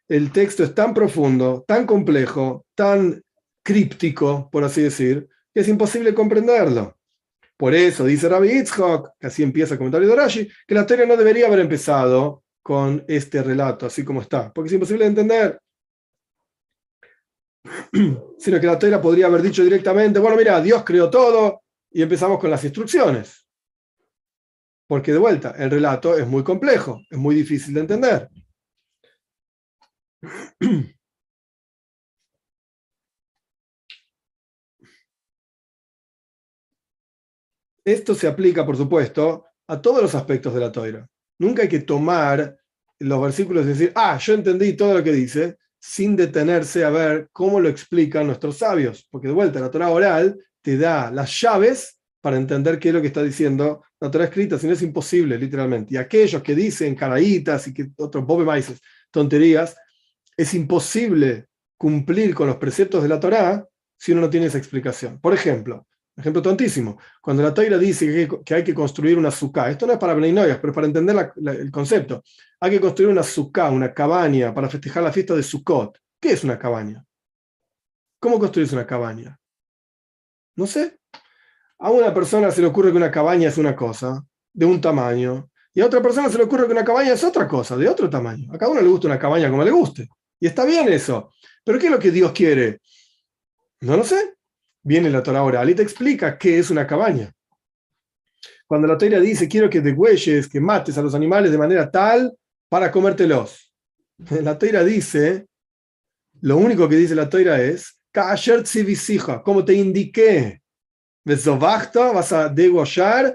[0.07, 3.21] El texto es tan profundo, tan complejo, tan
[3.65, 6.99] críptico, por así decir, que es imposible comprenderlo.
[7.57, 11.07] Por eso dice Rabbi Yitzhak, que así empieza el comentario de Rashi, que la teoría
[11.07, 15.61] no debería haber empezado con este relato, así como está, porque es imposible de entender.
[18.39, 21.63] Sino que la teoría podría haber dicho directamente, bueno, mira, Dios creó todo
[21.93, 23.47] y empezamos con las instrucciones.
[24.89, 28.29] Porque de vuelta, el relato es muy complejo, es muy difícil de entender.
[37.85, 41.07] Esto se aplica, por supuesto, a todos los aspectos de la toira.
[41.39, 42.57] Nunca hay que tomar
[42.99, 47.29] los versículos y decir, ah, yo entendí todo lo que dice, sin detenerse a ver
[47.33, 49.07] cómo lo explican nuestros sabios.
[49.11, 53.03] Porque de vuelta, la Torah oral te da las llaves para entender qué es lo
[53.03, 55.95] que está diciendo la Torah escrita, si no es imposible, literalmente.
[55.95, 59.77] Y aquellos que dicen caraitas y que otros bobe maices, tonterías,
[60.37, 63.67] es imposible cumplir con los preceptos de la Torah
[63.97, 65.21] si uno no tiene esa explicación.
[65.21, 66.99] Por ejemplo, Ejemplo tontísimo.
[67.21, 70.59] Cuando la Toira dice que, hay que construir una suká, esto no es para Beneinoyas,
[70.59, 72.23] pero para entender el concepto.
[72.61, 75.99] Hay que construir una suká, una cabaña, para festejar la fiesta de Sukkot.
[76.21, 77.05] ¿Qué es una cabaña?
[78.21, 79.39] ¿Cómo construís una cabaña?
[80.57, 81.01] No sé.
[81.81, 85.51] A una persona se le ocurre que una cabaña es una cosa, de un tamaño,
[85.75, 88.09] y a otra persona se le ocurre que una cabaña es otra cosa, de otro
[88.09, 88.53] tamaño.
[88.53, 90.09] A cada uno le gusta una cabaña como le guste.
[90.39, 91.33] Y está bien eso.
[91.65, 92.81] Pero ¿qué es lo que Dios quiere?
[93.81, 94.35] No lo sé
[94.85, 97.33] viene la Torah oral y te explica qué es una cabaña.
[98.67, 102.33] Cuando la Torah dice, quiero que degüelles, que mates a los animales de manera tal
[102.69, 103.73] para comértelos.
[104.43, 105.47] La Torah dice,
[106.41, 107.99] lo único que dice la Torah es,
[109.43, 110.63] como te indiqué,
[111.25, 113.35] vas a degollar,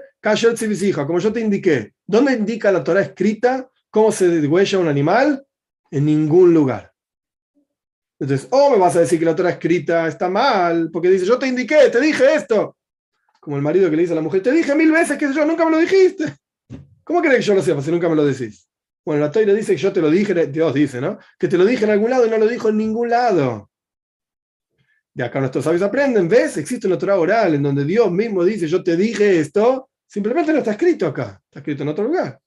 [1.06, 1.92] como yo te indiqué.
[2.06, 5.44] ¿Dónde indica la Torah escrita cómo se degüella un animal?
[5.90, 6.92] En ningún lugar.
[8.20, 11.24] Entonces, o oh, me vas a decir que la otra escrita está mal, porque dice,
[11.24, 12.76] yo te indiqué, te dije esto.
[13.40, 15.46] Como el marido que le dice a la mujer, te dije mil veces que yo
[15.46, 16.36] nunca me lo dijiste.
[17.02, 18.68] ¿Cómo crees que yo lo sepa si nunca me lo decís?
[19.06, 21.18] Bueno, la Toira dice que yo te lo dije, Dios dice, ¿no?
[21.38, 23.70] Que te lo dije en algún lado y no lo dijo en ningún lado.
[25.14, 26.58] De acá nuestros sabios aprenden, ¿ves?
[26.58, 30.58] Existe una Torah oral en donde Dios mismo dice, yo te dije esto, simplemente no
[30.58, 32.38] está escrito acá, está escrito en otro lugar.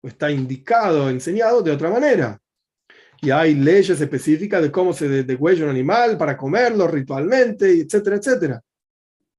[0.00, 2.40] O está indicado, enseñado de otra manera
[3.20, 8.62] y hay leyes específicas de cómo se degüella un animal para comerlo ritualmente, etcétera, etcétera.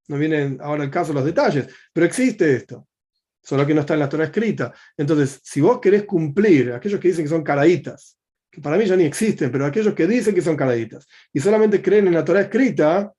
[0.07, 2.87] No vienen ahora el caso los detalles, pero existe esto,
[3.43, 4.73] solo que no está en la Torah escrita.
[4.95, 8.17] Entonces, si vos querés cumplir, aquellos que dicen que son caraitas,
[8.49, 11.81] que para mí ya ni existen, pero aquellos que dicen que son canaditas y solamente
[11.81, 13.11] creen en la Torah escrita,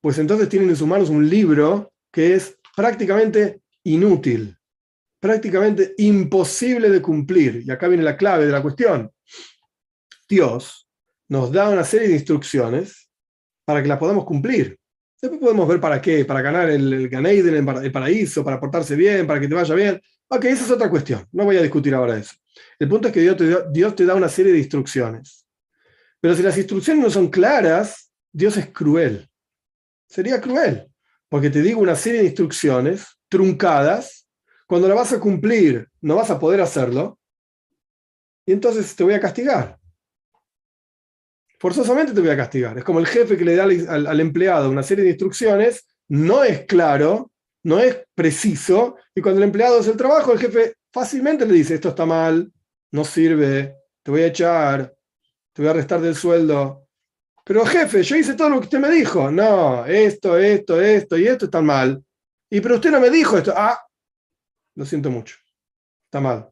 [0.00, 4.56] pues entonces tienen en sus manos un libro que es prácticamente inútil,
[5.20, 7.62] prácticamente imposible de cumplir.
[7.64, 9.10] Y acá viene la clave de la cuestión.
[10.28, 10.88] Dios
[11.28, 13.10] nos da una serie de instrucciones
[13.64, 14.78] para que las podamos cumplir.
[15.20, 19.40] Después podemos ver para qué, para ganar el, el el paraíso, para portarse bien, para
[19.40, 20.02] que te vaya bien.
[20.28, 21.26] Ok, esa es otra cuestión.
[21.32, 22.34] No voy a discutir ahora eso.
[22.78, 23.36] El punto es que Dios
[23.72, 25.46] Dios te da una serie de instrucciones.
[26.20, 29.28] Pero si las instrucciones no son claras, Dios es cruel.
[30.08, 30.88] Sería cruel.
[31.28, 34.28] Porque te digo una serie de instrucciones truncadas.
[34.66, 37.18] Cuando la vas a cumplir, no vas a poder hacerlo.
[38.46, 39.78] Y entonces te voy a castigar
[41.58, 42.76] forzosamente te voy a castigar.
[42.78, 46.66] Es como el jefe que le da al, empleado una serie de instrucciones, no es
[46.66, 51.54] claro, no es preciso, y cuando el empleado hace el trabajo, el jefe fácilmente le
[51.54, 52.52] dice, esto está mal,
[52.92, 54.94] no sirve, te voy a echar,
[55.52, 56.86] te voy a restar del sueldo.
[57.44, 59.30] Pero jefe, yo hice todo lo que usted me dijo.
[59.30, 62.02] No, esto, esto, esto y esto está mal.
[62.48, 63.52] Y pero usted no me dijo esto.
[63.54, 63.78] Ah,
[64.76, 65.36] lo siento mucho.
[66.06, 66.48] Está mal.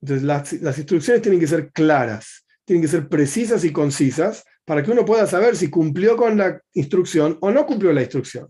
[0.00, 2.39] Entonces las instrucciones tienen que ser claras
[2.70, 6.62] tienen que ser precisas y concisas para que uno pueda saber si cumplió con la
[6.74, 8.48] instrucción o no cumplió la instrucción.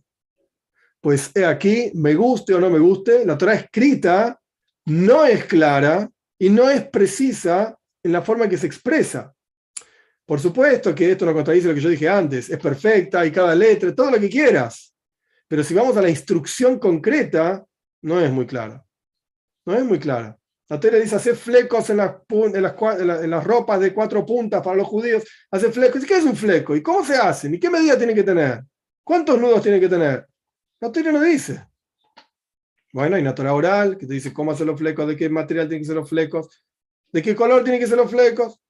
[1.00, 4.38] Pues he aquí, me guste o no me guste, la Torah escrita
[4.84, 6.06] no es clara
[6.38, 9.32] y no es precisa en la forma que se expresa.
[10.26, 13.54] Por supuesto que esto no contradice lo que yo dije antes, es perfecta y cada
[13.54, 14.94] letra, todo lo que quieras.
[15.48, 17.64] Pero si vamos a la instrucción concreta,
[18.02, 18.84] no es muy clara.
[19.64, 20.38] No es muy clara.
[20.70, 24.76] La Torah dice hacer flecos en las, en, en las, ropas de cuatro puntas para
[24.76, 25.24] los judíos.
[25.50, 26.04] Hacer flecos.
[26.04, 26.76] ¿Y qué es un fleco?
[26.76, 27.52] ¿Y cómo se hacen?
[27.52, 28.62] ¿Y qué medida tiene que tener?
[29.02, 30.28] ¿Cuántos nudos tiene que tener?
[30.78, 31.66] La Torah no dice.
[32.92, 35.66] Bueno, hay una Torah oral que te dice cómo hacer los flecos, de qué material
[35.66, 36.62] tienen que ser los flecos,
[37.10, 38.60] de qué color tienen que ser los flecos.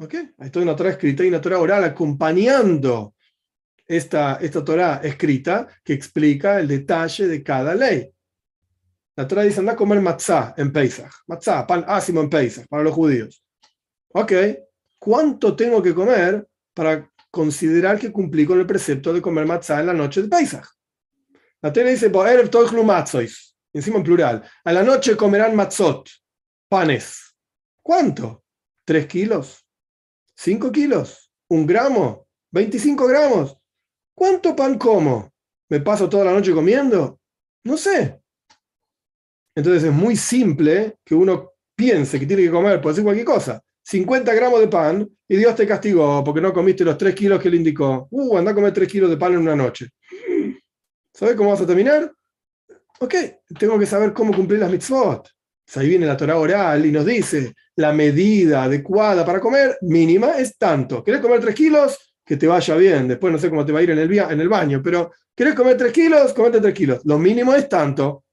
[0.00, 0.14] ¿Ok?
[0.36, 3.14] Hay toda una Torah escrita y una Torah oral acompañando
[3.86, 8.12] esta, esta Torah escrita que explica el detalle de cada ley.
[9.20, 11.12] La Torah dice, anda a comer matzah en Pesach.
[11.26, 13.44] Matzah, pan ácimo en Pesach, para los judíos.
[14.14, 14.32] Ok,
[14.98, 19.88] ¿cuánto tengo que comer para considerar que cumplí con el precepto de comer matzah en
[19.88, 20.66] la noche de Pesach?
[21.60, 22.10] La Torah dice,
[23.74, 24.42] encima en plural.
[24.64, 26.08] A la noche comerán matzot,
[26.70, 27.36] panes.
[27.82, 28.42] ¿Cuánto?
[28.86, 29.66] ¿Tres kilos?
[30.34, 31.30] ¿Cinco kilos?
[31.50, 32.26] ¿Un gramo?
[32.54, 33.54] ¿25 gramos?
[34.14, 35.30] ¿Cuánto pan como?
[35.68, 37.20] ¿Me paso toda la noche comiendo?
[37.64, 38.19] No sé.
[39.54, 43.62] Entonces es muy simple que uno piense que tiene que comer, puede ser cualquier cosa,
[43.82, 47.48] 50 gramos de pan y Dios te castigó porque no comiste los 3 kilos que
[47.48, 48.06] él indicó.
[48.10, 49.88] Uh, anda a comer 3 kilos de pan en una noche.
[51.12, 52.12] ¿Sabes cómo vas a terminar?
[53.00, 53.14] Ok,
[53.58, 55.28] tengo que saber cómo cumplir las mitzvot.
[55.74, 60.56] ahí viene la Torah oral y nos dice, la medida adecuada para comer mínima es
[60.56, 61.02] tanto.
[61.02, 62.14] ¿Querés comer 3 kilos?
[62.24, 63.08] Que te vaya bien.
[63.08, 65.54] Después no sé cómo te va a ir en el, en el baño, pero ¿querés
[65.54, 66.32] comer 3 kilos?
[66.32, 67.00] Comete 3 kilos.
[67.04, 68.24] Lo mínimo es tanto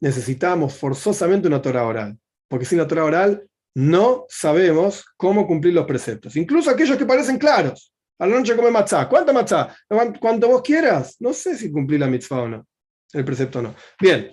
[0.00, 5.86] necesitamos forzosamente una Torah oral, porque sin la Torah oral no sabemos cómo cumplir los
[5.86, 7.92] preceptos, incluso aquellos que parecen claros.
[8.20, 9.08] A la noche come matzá.
[9.08, 9.76] ¿Cuánta matzá?
[10.20, 11.16] Cuanto vos quieras.
[11.20, 12.66] No sé si cumplí la mitzvah o no.
[13.12, 13.74] El precepto no.
[14.00, 14.32] Bien.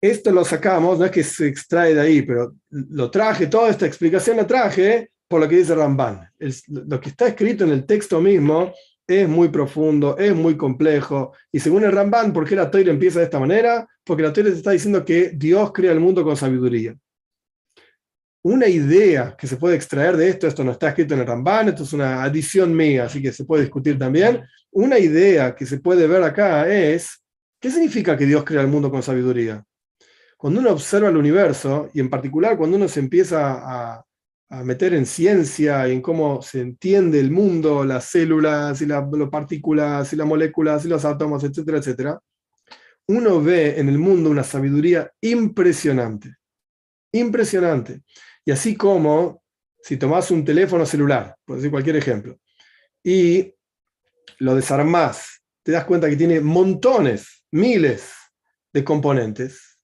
[0.00, 3.86] Esto lo sacamos, no es que se extrae de ahí, pero lo traje, toda esta
[3.86, 6.30] explicación la traje por lo que dice Ramban.
[6.68, 8.72] lo que está escrito en el texto mismo
[9.06, 11.32] es muy profundo, es muy complejo.
[11.52, 13.86] Y según el Ramban, ¿por qué la Torah empieza de esta manera?
[14.04, 16.96] Porque la Torah está diciendo que Dios crea el mundo con sabiduría.
[18.42, 21.68] Una idea que se puede extraer de esto, esto no está escrito en el Ramban,
[21.68, 24.42] esto es una adición mía, así que se puede discutir también.
[24.70, 27.22] Una idea que se puede ver acá es,
[27.60, 29.64] ¿qué significa que Dios crea el mundo con sabiduría?
[30.36, 34.04] Cuando uno observa el universo, y en particular cuando uno se empieza a,
[34.58, 39.04] a meter en ciencia y en cómo se entiende el mundo, las células y las
[39.30, 42.20] partículas y las moléculas y los átomos, etcétera, etcétera,
[43.08, 46.36] uno ve en el mundo una sabiduría impresionante.
[47.12, 48.02] Impresionante.
[48.44, 49.42] Y así como
[49.82, 52.38] si tomas un teléfono celular, por decir cualquier ejemplo,
[53.02, 53.52] y
[54.38, 58.12] lo desarmás, te das cuenta que tiene montones, miles
[58.72, 59.78] de componentes.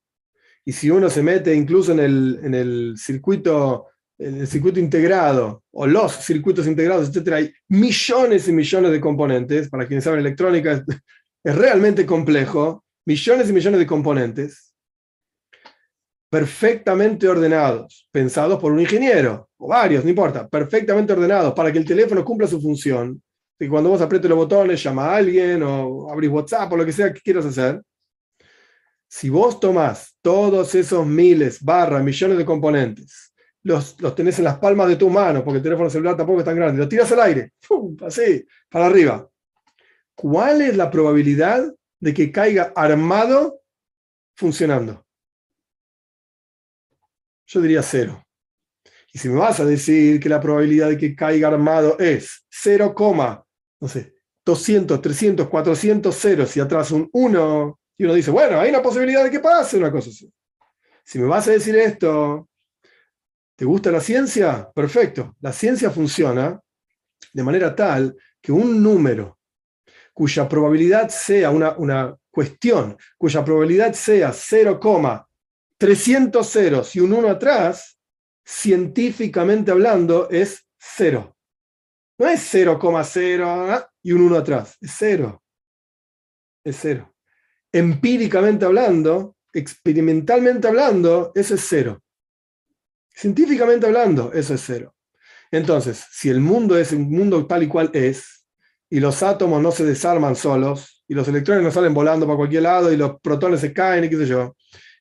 [0.64, 3.89] Y si uno se mete incluso en el, en el circuito
[4.20, 9.68] el circuito integrado o los circuitos integrados, etcétera, hay millones y millones de componentes.
[9.68, 10.84] Para quienes saben electrónica,
[11.42, 12.84] es, realmente complejo.
[13.06, 14.66] Millones y millones de componentes
[16.28, 21.84] perfectamente ordenados, pensados por un ingeniero, o varios, no importa, perfectamente ordenados para que el
[21.84, 23.20] teléfono cumpla su función.
[23.58, 26.92] Y cuando vos aprietes los botones, llama a alguien o abrís WhatsApp o lo que
[26.92, 27.82] sea que quieras hacer.
[29.08, 33.29] Si vos tomás todos esos miles, barras, millones de componentes
[33.62, 36.44] los, los tenés en las palmas de tu mano, porque el teléfono celular tampoco es
[36.44, 37.52] tan grande, lo tiras al aire,
[38.06, 39.28] así, para arriba.
[40.14, 43.62] ¿Cuál es la probabilidad de que caiga armado
[44.36, 45.06] funcionando?
[47.46, 48.22] Yo diría cero.
[49.12, 52.94] Y si me vas a decir que la probabilidad de que caiga armado es 0,
[53.80, 58.70] no sé, 200, 300, 400 ceros y atrás un 1, y uno dice, bueno, hay
[58.70, 60.32] una posibilidad de que pase una cosa así.
[61.02, 62.49] Si me vas a decir esto,
[63.60, 64.70] ¿te gusta la ciencia?
[64.74, 65.36] Perfecto.
[65.42, 66.58] La ciencia funciona
[67.30, 69.38] de manera tal que un número
[70.14, 77.98] cuya probabilidad sea una, una cuestión, cuya probabilidad sea 0,300 ceros y un 1 atrás,
[78.42, 81.36] científicamente hablando, es cero.
[82.16, 83.86] No es 0,0 ¿ah?
[84.02, 85.42] y un 1 atrás, es cero.
[86.64, 87.14] Es cero.
[87.70, 92.02] Empíricamente hablando, experimentalmente hablando, eso es cero.
[93.20, 94.94] Científicamente hablando, eso es cero.
[95.50, 98.46] Entonces, si el mundo es un mundo tal y cual es,
[98.88, 102.62] y los átomos no se desarman solos, y los electrones no salen volando para cualquier
[102.62, 104.56] lado, y los protones se caen, y qué sé yo,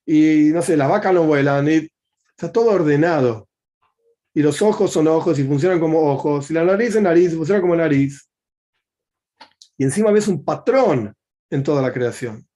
[0.06, 1.90] y no sé, las vacas no vuelan, y
[2.40, 3.50] Está todo ordenado.
[4.34, 6.50] Y los ojos son ojos y funcionan como ojos.
[6.50, 8.30] Y la nariz es nariz y funciona como nariz.
[9.78, 11.14] Y encima ves un patrón
[11.50, 12.48] en toda la creación.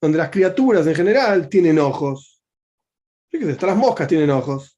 [0.00, 2.42] Donde las criaturas en general tienen ojos.
[3.28, 4.71] Fíjese, hasta las moscas tienen ojos.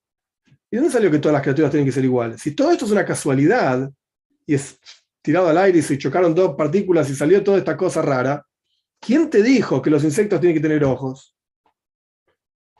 [0.75, 2.43] ¿Y dónde salió que todas las criaturas tienen que ser iguales?
[2.43, 3.89] Si todo esto es una casualidad
[4.45, 4.77] y es
[5.23, 8.45] tirado al aire y se chocaron dos partículas y salió toda esta cosa rara,
[8.99, 11.37] ¿quién te dijo que los insectos tienen que tener ojos?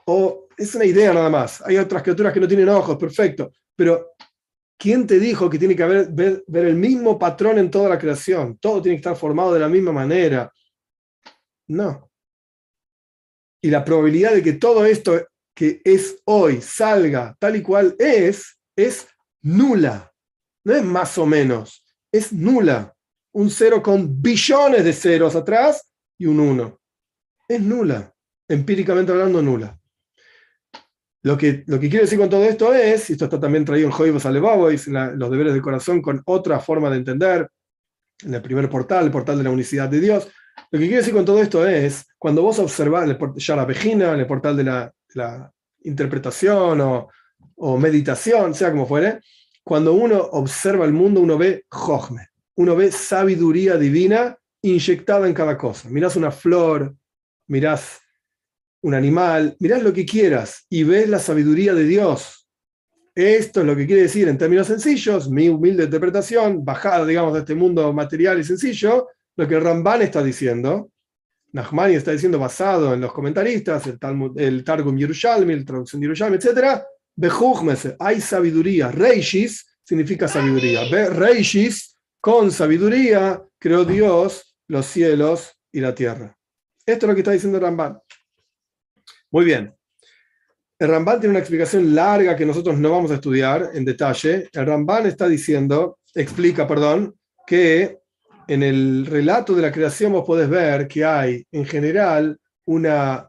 [0.07, 1.63] O es una idea nada más.
[1.63, 3.53] Hay otras criaturas que no tienen ojos, perfecto.
[3.77, 4.11] Pero,
[4.77, 8.59] ¿quién te dijo que tiene que haber, ver, el mismo patrón en toda la creación?
[8.59, 10.53] Todo tiene que estar formado de la misma manera.
[11.69, 12.11] No.
[13.63, 18.59] Y la probabilidad de que todo esto que es hoy salga tal y cual es,
[18.77, 19.07] es
[19.41, 20.13] nula.
[20.65, 22.95] No es más o menos, es nula.
[23.33, 26.81] Un cero con billones de ceros atrás y un uno.
[27.49, 28.13] Es nula.
[28.49, 29.79] Empíricamente hablando, nula.
[31.23, 33.87] Lo que, lo que quiero decir con todo esto es, y esto está también traído
[33.87, 37.49] en Joibos Alevabois, en los deberes del corazón, con otra forma de entender,
[38.23, 40.29] en el primer portal, el portal de la unicidad de Dios.
[40.71, 44.21] Lo que quiero decir con todo esto es, cuando vos observás ya la Vejina, en
[44.21, 44.93] el portal de la,
[45.83, 46.81] interpretación
[47.57, 49.21] o, meditación, sea como fuere,
[49.63, 55.57] cuando uno observa el mundo, uno ve Jochme, uno ve sabiduría divina inyectada en cada
[55.57, 55.89] cosa.
[55.89, 56.95] Mirás una flor,
[57.47, 58.01] mirás
[58.83, 62.49] un animal, mirás lo que quieras y ves la sabiduría de Dios.
[63.15, 67.41] Esto es lo que quiere decir en términos sencillos, mi humilde interpretación, bajada, digamos, de
[67.41, 70.91] este mundo material y sencillo, lo que Ramban está diciendo.
[71.55, 76.83] Nachmani está diciendo basado en los comentaristas, el, Targum Yerushalmi, el traducción de Yerushalmi, etc.
[78.01, 78.91] hay sabiduría.
[78.91, 80.81] Reishis significa sabiduría.
[81.11, 86.37] Reishis, con sabiduría, creó Dios los cielos y la tierra.
[86.85, 88.01] Esto es lo que está diciendo Ramban.
[89.31, 89.73] Muy bien.
[90.77, 94.49] El Ramban tiene una explicación larga que nosotros no vamos a estudiar en detalle.
[94.53, 98.01] El Ramban está diciendo, explica, perdón, que
[98.49, 103.29] en el relato de la creación vos podés ver que hay en general una,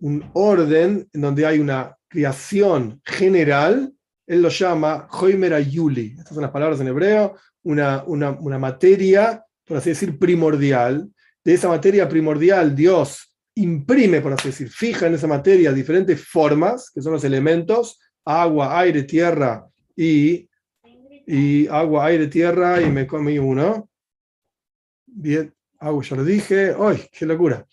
[0.00, 3.92] un orden en donde hay una creación general.
[4.26, 6.14] Él lo llama Joimera Yuli.
[6.18, 7.36] Estas son las palabras en hebreo.
[7.62, 11.08] Una, una, una materia, por así decir, primordial.
[11.44, 16.90] De esa materia primordial, Dios imprime, por así decir, fija en esa materia diferentes formas,
[16.90, 19.64] que son los elementos, agua, aire, tierra
[19.96, 20.48] y,
[21.26, 23.88] y agua, aire, tierra, y me comí uno.
[25.18, 26.74] Bien, agua, ya lo dije.
[26.78, 27.66] ¡Ay, qué locura!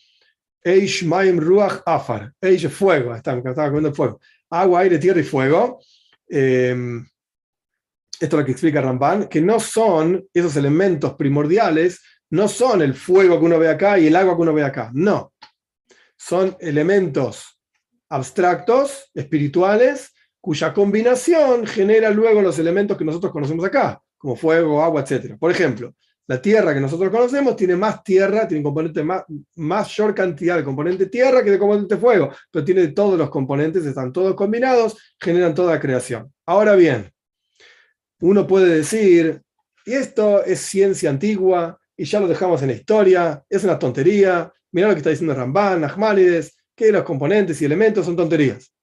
[0.63, 2.31] Eish, Maim, Ruach, Afar.
[2.39, 3.13] Eish, fuego.
[3.13, 4.21] Estaba comiendo fuego.
[4.49, 5.79] Agua, aire, tierra y fuego.
[6.29, 7.05] Em,
[8.17, 12.93] esto es lo que explica Ramban, que no son esos elementos primordiales, no son el
[12.93, 14.89] fuego que uno ve acá y el agua que uno ve acá.
[14.93, 15.33] No
[16.15, 17.59] son elementos
[18.07, 25.01] abstractos, espirituales, cuya combinación genera luego los elementos que nosotros conocemos acá, como fuego, agua,
[25.01, 25.37] etc.
[25.37, 25.93] Por ejemplo,
[26.27, 29.23] la tierra que nosotros conocemos tiene más tierra, tiene componente más,
[29.55, 34.13] mayor cantidad de componente tierra que de componente fuego, pero tiene todos los componentes, están
[34.13, 36.33] todos combinados, generan toda la creación.
[36.45, 37.11] Ahora bien,
[38.21, 39.41] uno puede decir,
[39.85, 44.51] y esto es ciencia antigua, y ya lo dejamos en la historia, es una tontería,
[44.73, 48.73] Mirá lo que está diciendo Ramban, Nachmanides, que los componentes y elementos son tonterías.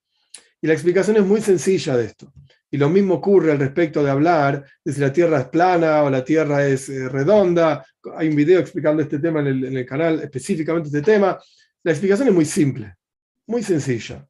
[0.63, 2.33] Y la explicación es muy sencilla de esto.
[2.71, 6.11] Y lo mismo ocurre al respecto de hablar de si la Tierra es plana o
[6.11, 7.85] la Tierra es eh, redonda.
[8.17, 11.39] Hay un video explicando este tema en el, en el canal, específicamente este tema.
[11.83, 12.95] La explicación es muy simple,
[13.47, 14.27] muy sencilla.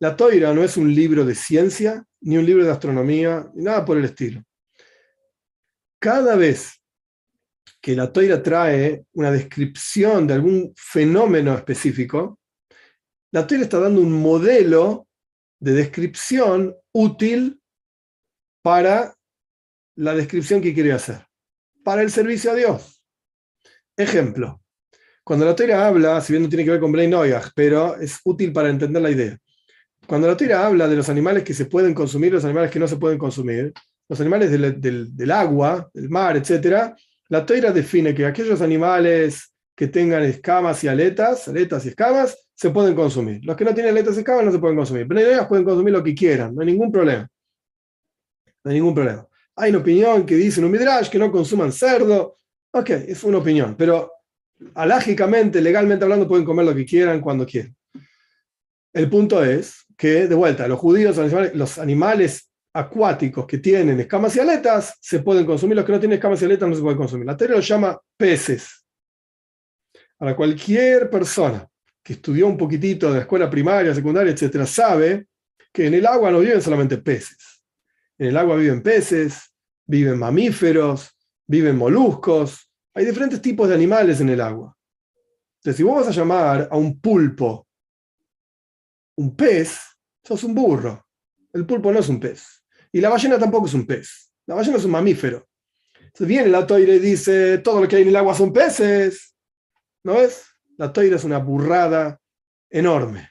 [0.00, 3.84] La toira no es un libro de ciencia, ni un libro de astronomía, ni nada
[3.84, 4.42] por el estilo.
[5.98, 6.80] Cada vez
[7.80, 12.38] que la toira trae una descripción de algún fenómeno específico,
[13.30, 15.06] la toira está dando un modelo
[15.60, 17.60] de descripción útil
[18.62, 19.14] para
[19.96, 21.26] la descripción que quiere hacer,
[21.84, 23.02] para el servicio a Dios.
[23.96, 24.60] Ejemplo,
[25.22, 27.16] cuando la toira habla, si bien no tiene que ver con Blaine
[27.54, 29.38] pero es útil para entender la idea.
[30.06, 32.86] Cuando la toira habla de los animales que se pueden consumir, los animales que no
[32.86, 33.72] se pueden consumir,
[34.06, 36.94] los animales del, agua, del mar, etc.,
[37.30, 42.70] la toira define que aquellos animales que tengan escamas y aletas, aletas y escamas, se
[42.70, 43.44] pueden consumir.
[43.44, 45.06] Los que no tienen aletas y escamas no se pueden consumir.
[45.08, 47.28] Pero ellas pueden consumir lo que quieran, no hay ningún problema.
[48.62, 49.26] No hay ningún problema.
[49.56, 52.36] Hay una opinión que dice en un midrash que no consuman cerdo.
[52.72, 54.10] Ok, es una opinión, pero
[54.74, 57.74] alágicamente, legalmente hablando, pueden comer lo que quieran cuando quieran.
[58.92, 61.16] El punto es que, de vuelta, los judíos,
[61.54, 66.16] los animales acuáticos que tienen escamas y aletas se pueden consumir, los que no tienen
[66.16, 67.26] escamas y aletas no se pueden consumir.
[67.26, 68.83] La teoría lo llama peces.
[70.16, 71.68] Para cualquier persona
[72.02, 75.26] que estudió un poquitito de la escuela primaria, secundaria, etcétera, sabe
[75.72, 77.64] que en el agua no viven solamente peces.
[78.18, 79.52] En el agua viven peces,
[79.86, 81.10] viven mamíferos,
[81.46, 84.76] viven moluscos, hay diferentes tipos de animales en el agua.
[85.56, 87.66] Entonces, si vos vas a llamar a un pulpo
[89.16, 89.78] un pez,
[90.22, 91.06] sos un burro.
[91.52, 92.64] El pulpo no es un pez.
[92.92, 94.32] Y la ballena tampoco es un pez.
[94.46, 95.46] La ballena es un mamífero.
[95.98, 99.33] Entonces viene la toira y dice, todo lo que hay en el agua son peces.
[100.04, 100.44] ¿No ves?
[100.76, 102.20] La toira es una burrada
[102.70, 103.30] enorme.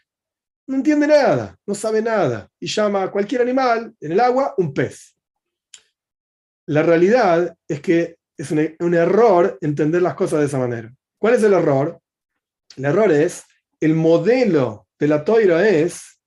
[0.67, 2.49] No entiende nada, no sabe nada.
[2.59, 5.15] Y llama a cualquier animal en el agua un pez.
[6.65, 10.91] La realidad es que es un, error entender las cosas de esa manera.
[11.19, 11.99] ¿Cuál es el error?
[12.75, 13.43] El error es
[13.79, 16.19] el modelo de la toira es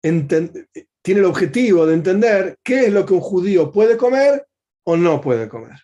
[0.00, 4.46] tiene el objetivo de entender qué es lo que un judío puede comer
[4.84, 5.78] o no puede comer.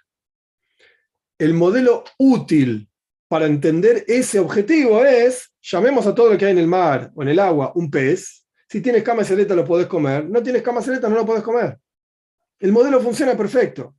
[1.39, 2.89] El modelo útil
[3.29, 7.23] para entender ese objetivo es, llamemos a todo lo que hay en el mar o
[7.23, 10.83] en el agua un pez, si tienes cama celeta lo puedes comer, no tienes cama
[10.83, 11.79] celeta no lo puedes comer.
[12.59, 13.95] El modelo funciona perfecto.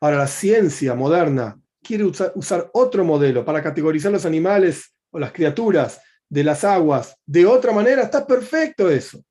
[0.00, 5.32] Ahora, la ciencia moderna quiere usar, usar otro modelo para categorizar los animales o las
[5.32, 9.22] criaturas de las aguas de otra manera, está perfecto eso.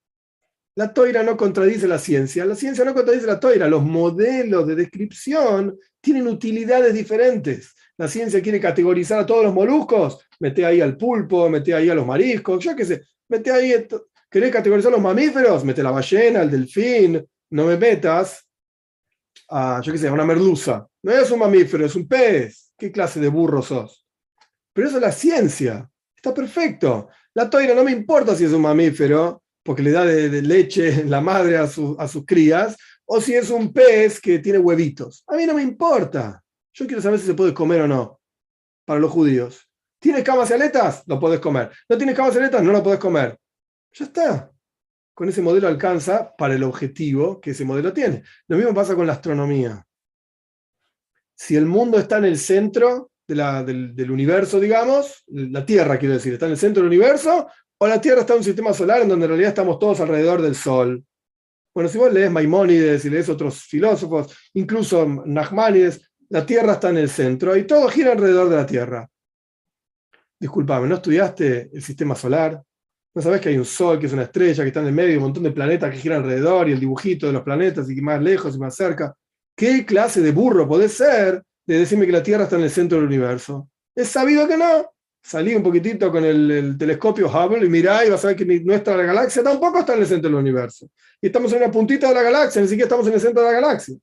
[0.76, 4.76] La toira no contradice la ciencia, la ciencia no contradice la toira, los modelos de
[4.76, 7.74] descripción tienen utilidades diferentes.
[7.98, 11.96] La ciencia quiere categorizar a todos los moluscos, mete ahí al pulpo, mete ahí a
[11.96, 13.74] los mariscos, yo qué sé, mete ahí,
[14.30, 15.64] ¿querés categorizar a los mamíferos?
[15.64, 18.48] Mete la ballena, el delfín, no me metas
[19.50, 20.88] a, yo qué sé, a una merluza.
[21.04, 22.74] No es un mamífero, es un pez.
[22.78, 24.06] ¿Qué clase de burro sos?
[24.74, 27.10] Pero eso es la ciencia, está perfecto.
[27.34, 31.22] La toira no me importa si es un mamífero, porque le da de, leche la
[31.22, 35.24] madre a, a sus crías, o si es un pez que tiene huevitos.
[35.28, 36.42] A mí no me importa.
[36.74, 38.20] Yo quiero saber si se puede comer o no,
[38.86, 39.68] para los judíos.
[40.00, 41.04] ¿Tienes camas y aletas?
[41.06, 41.72] Lo puedes comer.
[41.88, 42.64] ¿No tienes camas y aletas?
[42.64, 43.38] No lo puedes comer.
[43.94, 44.52] Ya está.
[45.14, 48.24] Con ese modelo alcanza para el objetivo que ese modelo tiene.
[48.48, 49.86] Lo mismo pasa con la astronomía.
[51.36, 56.46] Si el mundo está en el centro del, universo, digamos, la Tierra quiero decir, está
[56.46, 57.48] en el centro del universo,
[57.78, 60.42] o la Tierra está en un sistema solar en donde en realidad estamos todos alrededor
[60.42, 61.04] del Sol.
[61.74, 66.98] Bueno, si vos lees Maimónides y lees otros filósofos, incluso Nachmanides, la Tierra está en
[66.98, 69.10] el centro y todo gira alrededor de la Tierra.
[70.40, 72.64] Disculpame, ¿no estudiaste el sistema solar?
[73.14, 75.18] ¿No sabes que hay un Sol, que es una estrella, que está en el medio,
[75.18, 78.22] un montón de planetas que giran alrededor y el dibujito de los planetas y más
[78.22, 79.14] lejos y más cerca?
[79.58, 82.98] ¿Qué clase de burro podés ser de decirme que la Tierra está en el centro
[82.98, 83.68] del universo?
[83.94, 84.90] Es sabido que no
[85.22, 88.96] salí un poquitito con el, telescopio Hubble y mirá y vas a ver que nuestra
[88.96, 90.88] galaxia tampoco está en el centro del universo.
[91.22, 93.52] Y estamos en una puntita de la galaxia, ni siquiera estamos en el centro de
[93.52, 93.98] la galaxia.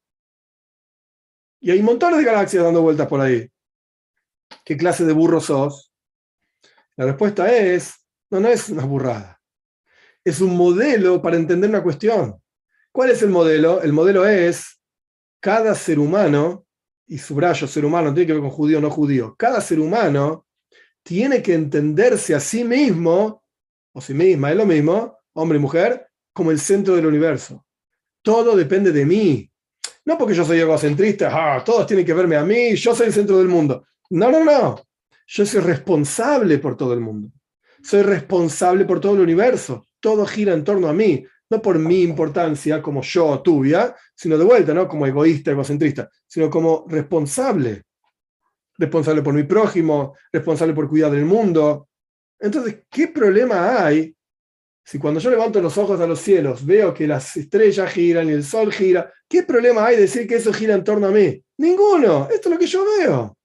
[1.60, 3.48] Y hay montones de galaxias dando vueltas por ahí.
[4.64, 5.92] ¿Qué clase de burro sos?
[6.96, 7.94] La respuesta es,
[8.30, 9.40] no, no es una burrada.
[10.24, 12.42] Es un modelo para entender una cuestión.
[12.92, 13.82] ¿Cuál es el modelo?
[13.82, 14.78] El modelo es
[15.40, 16.66] cada ser humano,
[17.06, 19.80] y subrayo ser humano, no tiene que ver con judío o no judío, cada ser
[19.80, 20.46] humano
[21.02, 23.42] tiene que entenderse a sí mismo,
[23.92, 27.64] o sí misma, es lo mismo, hombre y mujer, como el centro del universo.
[28.22, 29.50] Todo depende de mí.
[30.08, 33.12] No porque yo soy egocentrista, ah, todos tienen que verme a mí, yo soy el
[33.12, 33.84] centro del mundo.
[34.08, 34.80] No, no, no.
[35.26, 37.30] Yo soy responsable por todo el mundo.
[37.82, 39.84] Soy responsable por todo el universo.
[40.00, 44.46] Todo gira en torno a mí, no por mi importancia como yo, tuya, sino de
[44.46, 47.82] vuelta, no como egoísta, egocentrista, sino como responsable
[48.78, 51.88] responsable por mi prójimo, responsable por cuidar del mundo.
[52.38, 54.16] Entonces, ¿qué problema hay
[54.90, 58.32] Si cuando yo levanto los ojos a los cielos veo que las estrellas giran y
[58.32, 61.44] el sol gira, ¿qué problema hay decir que eso gira en torno a mí?
[61.58, 63.36] Ninguno, esto es lo que yo veo.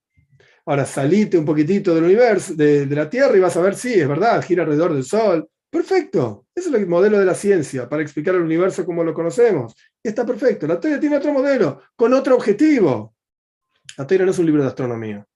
[0.66, 4.08] Ahora salite un poquitito del universo, de, la Tierra y vas a ver, sí, es
[4.08, 5.46] verdad, gira alrededor del sol.
[5.70, 9.76] Perfecto, ese es el modelo de la ciencia para explicar el universo como lo conocemos.
[10.02, 10.66] Está perfecto.
[10.66, 13.16] La teoría tiene otro modelo, con otro objetivo.
[13.98, 15.28] La teoría no es un libro de astronomía.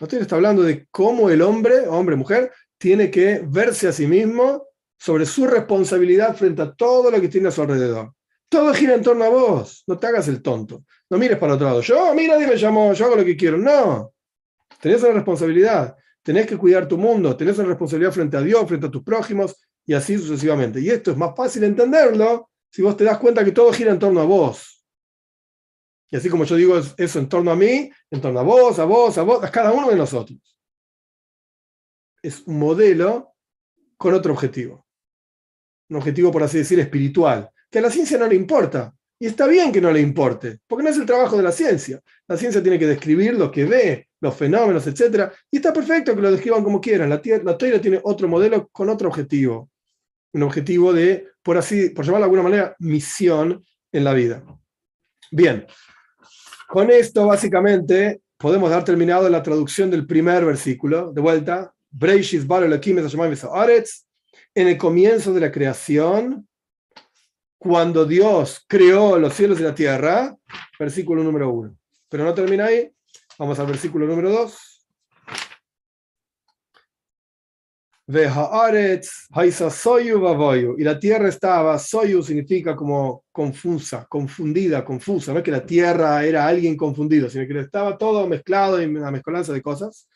[0.00, 4.06] La teoría está hablando de cómo el hombre, hombre, mujer, tiene que verse a sí
[4.06, 4.71] mismo
[5.02, 8.14] sobre su responsabilidad frente a todo lo que tiene a su alrededor.
[8.48, 10.84] Todo gira en torno a vos, no te hagas el tonto.
[11.10, 11.80] No mires para otro lado.
[11.80, 13.58] Yo, mira, nadie me llamó, yo hago lo que quiero.
[13.58, 14.14] No,
[14.80, 15.96] tenés una responsabilidad.
[16.22, 19.56] Tenés que cuidar tu mundo, tenés una responsabilidad frente a Dios, frente a tus prójimos
[19.84, 20.78] y así sucesivamente.
[20.80, 23.98] Y esto es más fácil entenderlo si vos te das cuenta que todo gira en
[23.98, 24.86] torno a vos.
[26.12, 28.84] Y así como yo digo eso en torno a mí, en torno a vos, a
[28.84, 30.38] vos, a vos, a cada uno de nosotros.
[32.22, 33.34] Es un modelo
[33.96, 34.81] con otro objetivo
[35.92, 38.94] un objetivo, por así decir, espiritual, que a la ciencia no le importa.
[39.18, 42.00] Y está bien que no le importe, porque no es el trabajo de la ciencia.
[42.26, 45.30] La ciencia tiene que describir lo que ve, los fenómenos, etc.
[45.50, 47.08] Y está perfecto que lo describan como quieran.
[47.08, 49.70] La, la teoría tiene otro modelo con otro objetivo.
[50.32, 54.42] Un objetivo de, por así, por llamarlo de alguna manera, misión en la vida.
[55.30, 55.66] Bien,
[56.66, 61.12] con esto básicamente podemos dar terminado la traducción del primer versículo.
[61.12, 64.06] De vuelta, Breishis Bar Aretz,
[64.54, 66.46] en el comienzo de la creación,
[67.58, 70.36] cuando Dios creó los cielos y la tierra,
[70.78, 71.76] versículo número uno.
[72.08, 72.90] Pero no termina ahí,
[73.38, 74.72] vamos al versículo número dos.
[80.76, 85.32] Y la tierra estaba, soyu significa como confusa, confundida, confusa.
[85.32, 89.10] No es que la tierra era alguien confundido, sino que estaba todo mezclado en una
[89.10, 90.08] mezcolanza de cosas.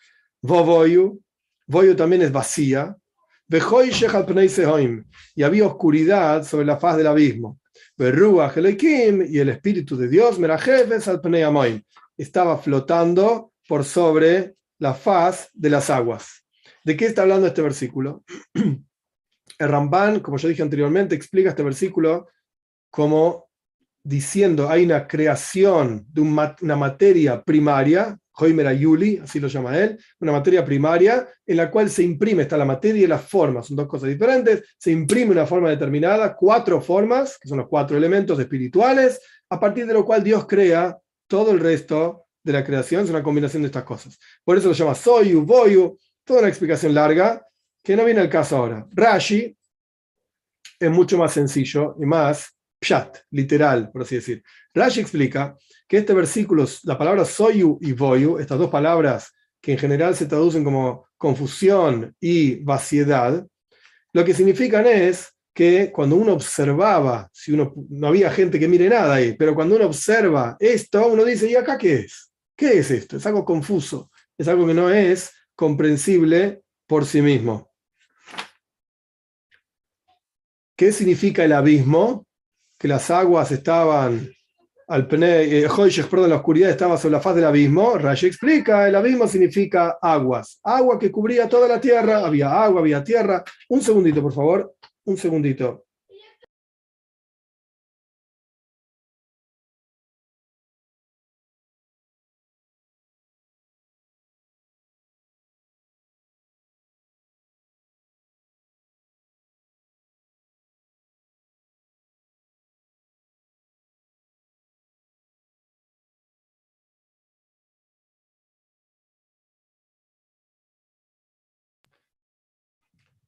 [0.42, 1.22] Voyu,
[1.96, 2.94] también es vacía,
[5.34, 7.60] y había oscuridad sobre la faz del abismo.
[7.98, 10.38] Y el Espíritu de Dios,
[12.16, 16.44] estaba flotando por sobre la faz de las aguas.
[16.84, 18.24] ¿De qué está hablando este versículo?
[19.58, 22.28] El Ramban, como yo dije anteriormente, explica este versículo
[22.90, 23.48] como
[24.02, 30.32] diciendo hay una creación de una materia primaria Hoimera Yuli, así lo llama él, una
[30.32, 33.86] materia primaria en la cual se imprime, está la materia y la forma, son dos
[33.86, 39.20] cosas diferentes, se imprime una forma determinada, cuatro formas, que son los cuatro elementos espirituales,
[39.48, 43.22] a partir de lo cual Dios crea todo el resto de la creación, es una
[43.22, 44.18] combinación de estas cosas.
[44.44, 47.44] Por eso lo llama Soyu, Boyu, toda una explicación larga
[47.82, 48.86] que no viene al caso ahora.
[48.92, 49.56] Rashi
[50.78, 54.42] es mucho más sencillo y más pshat, literal, por así decir.
[54.74, 55.56] Rashi explica
[55.88, 60.26] que este versículo, la palabra soyu y voyu, estas dos palabras que en general se
[60.26, 63.46] traducen como confusión y vaciedad,
[64.12, 68.88] lo que significan es que cuando uno observaba, si uno no había gente que mire
[68.88, 72.30] nada ahí, pero cuando uno observa esto, uno dice, ¿y acá qué es?
[72.54, 73.16] ¿Qué es esto?
[73.16, 77.72] Es algo confuso, es algo que no es comprensible por sí mismo.
[80.76, 82.26] ¿Qué significa el abismo?
[82.78, 84.30] Que las aguas estaban
[84.88, 85.66] al eh,
[86.08, 90.60] perdón, la oscuridad estaba sobre la faz del abismo, Rashi explica, el abismo significa aguas,
[90.62, 93.42] agua que cubría toda la tierra, había agua, había tierra.
[93.68, 94.74] Un segundito, por favor,
[95.04, 95.85] un segundito.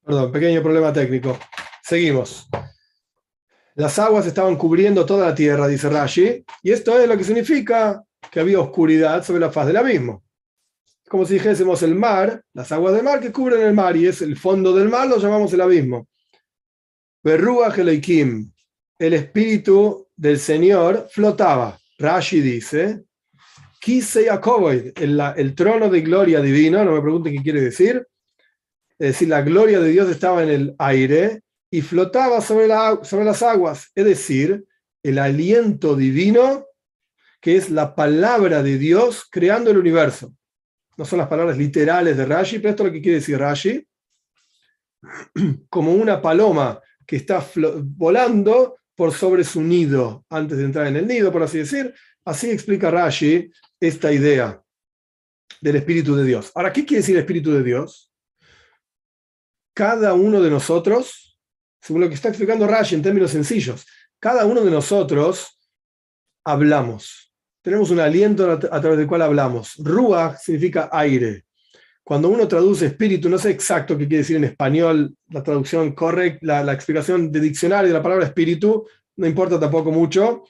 [0.09, 1.39] Perdón, pequeño problema técnico.
[1.83, 2.49] Seguimos.
[3.75, 8.03] Las aguas estaban cubriendo toda la tierra, dice Rashi, y esto es lo que significa
[8.31, 10.25] que había oscuridad sobre la faz del abismo.
[11.11, 14.23] Como si dijésemos el mar, las aguas del mar que cubren el mar, y es
[14.23, 16.09] el fondo del mar, lo llamamos el abismo.
[17.23, 18.51] Berrua Elohim,
[18.99, 21.79] el espíritu del Señor flotaba.
[21.99, 23.05] Rashi dice,
[23.79, 24.27] Kise
[24.97, 28.07] el, el trono de gloria divino, no me pregunten qué quiere decir,
[28.99, 32.69] es decir, la gloria de Dios estaba en el aire y flotaba sobre,
[33.03, 34.65] sobre las aguas, es decir,
[35.03, 36.67] el aliento divino,
[37.41, 40.35] que es la palabra de Dios creando el universo.
[40.97, 43.87] No son las palabras literales de Rashi, pero esto es lo que quiere decir Rashi.
[45.71, 51.07] Como una paloma que está volando por sobre su nido antes de entrar en el
[51.07, 51.95] nido, por así decir.
[52.25, 54.61] Así explica Rashi esta idea
[55.61, 56.51] del Espíritu de Dios.
[56.55, 58.08] Ahora, ¿qué quiere decir el Espíritu de Dios?
[59.79, 61.29] Cada uno de nosotros
[61.81, 63.87] según lo que está explicando Rashi en términos sencillos,
[64.19, 65.57] cada uno de nosotros
[66.45, 67.33] hablamos.
[67.63, 69.77] Tenemos un aliento a través del cual hablamos.
[69.79, 71.45] Ruach significa aire.
[72.03, 76.65] Cuando uno traduce espíritu, no sé exacto qué quiere decir en español la traducción correcta,
[76.65, 78.85] la, explicación de diccionario de la palabra espíritu,
[79.17, 80.43] no importa tampoco mucho,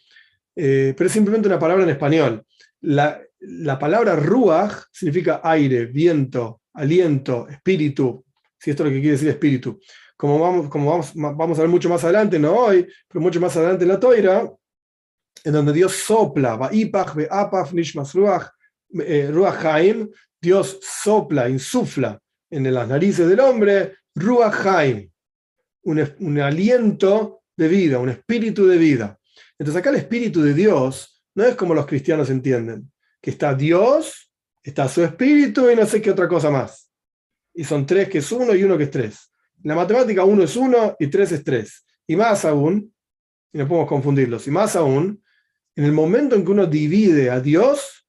[0.56, 2.46] eh, pero es simplemente una palabra en español.
[2.80, 8.24] La, la palabra ruach significa aire, viento, aliento, espíritu,
[8.58, 9.80] si esto es lo que quiere decir espíritu.
[10.16, 13.56] Como vamos, como vamos, vamos a ver mucho más adelante, no hoy, pero mucho más
[13.56, 14.50] adelante en la toira,
[15.44, 16.70] en donde Dios sopla,
[17.72, 18.48] nishmas ruach,
[19.00, 19.64] eh, ruach
[20.40, 25.10] Dios sopla, insufla en las narices del hombre, ruach haim,
[25.82, 29.18] un, un aliento de vida, un espíritu de vida.
[29.58, 32.90] Entonces acá el espíritu de Dios no es como los cristianos entienden,
[33.20, 34.32] que está Dios,
[34.62, 36.87] está su espíritu y no sé qué otra cosa más.
[37.58, 39.32] Y son tres que es uno y uno que es tres.
[39.64, 41.84] En la matemática uno es uno y tres es tres.
[42.06, 42.94] Y más aún,
[43.52, 45.20] y no podemos confundirlos, y más aún,
[45.74, 48.06] en el momento en que uno divide a Dios,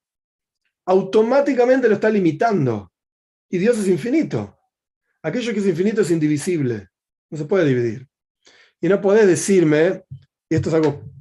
[0.86, 2.92] automáticamente lo está limitando.
[3.50, 4.56] Y Dios es infinito.
[5.24, 6.90] Aquello que es infinito es indivisible.
[7.32, 8.08] No se puede dividir.
[8.80, 10.04] Y no podés decirme,
[10.48, 11.12] y esto es algo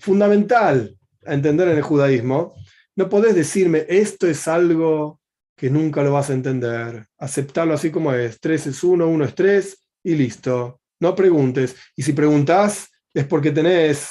[0.00, 2.56] fundamental a entender en el judaísmo,
[2.96, 5.21] no podés decirme, esto es algo
[5.62, 9.34] que nunca lo vas a entender, aceptarlo así como es, 3 es 1, 1 es
[9.36, 10.80] 3 y listo.
[10.98, 11.76] No preguntes.
[11.94, 14.10] Y si preguntas es porque tenés,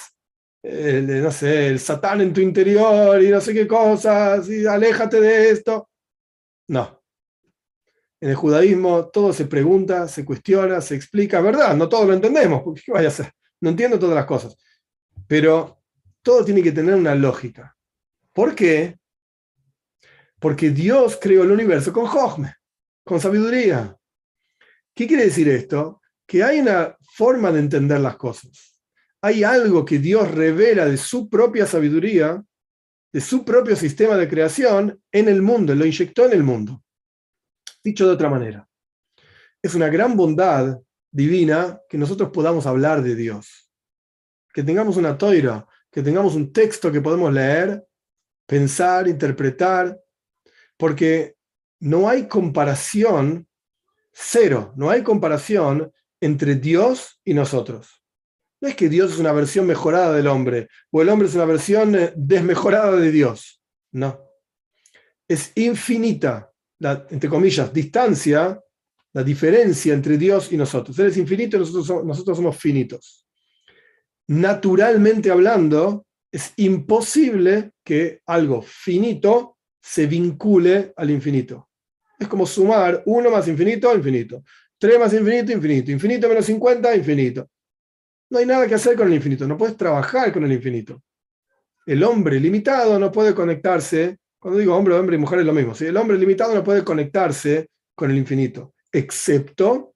[0.63, 5.19] el, no sé, el satán en tu interior y no sé qué cosas, y aléjate
[5.19, 5.89] de esto.
[6.69, 7.03] No.
[8.21, 11.75] En el judaísmo todo se pregunta, se cuestiona, se explica, ¿verdad?
[11.75, 13.29] No todo lo entendemos, porque ¿qué vaya a ser?
[13.59, 14.55] No entiendo todas las cosas.
[15.27, 15.81] Pero
[16.21, 17.75] todo tiene que tener una lógica.
[18.31, 19.00] ¿Por qué?
[20.41, 22.55] Porque Dios creó el universo con Jochme,
[23.05, 23.95] con sabiduría.
[24.95, 26.01] ¿Qué quiere decir esto?
[26.27, 28.79] Que hay una forma de entender las cosas.
[29.21, 32.43] Hay algo que Dios revela de su propia sabiduría,
[33.13, 36.83] de su propio sistema de creación en el mundo, lo inyectó en el mundo.
[37.83, 38.67] Dicho de otra manera,
[39.61, 40.79] es una gran bondad
[41.11, 43.69] divina que nosotros podamos hablar de Dios,
[44.51, 47.85] que tengamos una toira, que tengamos un texto que podemos leer
[48.47, 50.00] pensar, interpretar,
[50.81, 51.35] porque
[51.79, 53.47] no hay comparación,
[54.11, 58.03] cero, no hay comparación entre Dios y nosotros.
[58.59, 61.45] No es que Dios es una versión mejorada del hombre o el hombre es una
[61.45, 63.61] versión eh, desmejorada de Dios.
[63.91, 64.21] No.
[65.27, 68.59] Es infinita, la, entre comillas, distancia,
[69.13, 70.97] la diferencia entre Dios y nosotros.
[70.97, 73.27] Él es infinito y nosotros nosotros somos finitos.
[74.29, 81.69] Naturalmente hablando, es imposible que algo finito se vincule al infinito.
[82.19, 84.43] Es como sumar 1 más infinito, infinito.
[84.77, 85.91] 3 más infinito, infinito.
[85.91, 87.49] Infinito menos 50, infinito.
[88.29, 89.47] No hay nada que hacer con el infinito.
[89.47, 91.01] No puedes trabajar con el infinito.
[91.85, 94.19] El hombre limitado no puede conectarse.
[94.39, 95.73] Cuando digo hombre, hombre y mujer es lo mismo.
[95.79, 98.73] El hombre limitado no puede conectarse con el infinito.
[98.91, 99.95] Excepto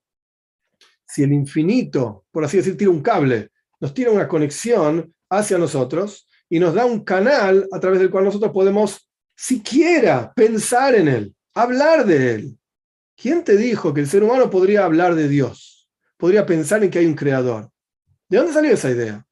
[1.06, 6.28] si el infinito, por así decir, tira un cable, nos tira una conexión hacia nosotros
[6.48, 9.05] y nos da un canal a través del cual nosotros podemos
[9.36, 12.58] siquiera pensar en él, hablar de él.
[13.16, 15.88] ¿Quién te dijo que el ser humano podría hablar de Dios?
[16.16, 17.70] Podría pensar en que hay un creador.
[18.28, 19.24] ¿De dónde salió esa idea?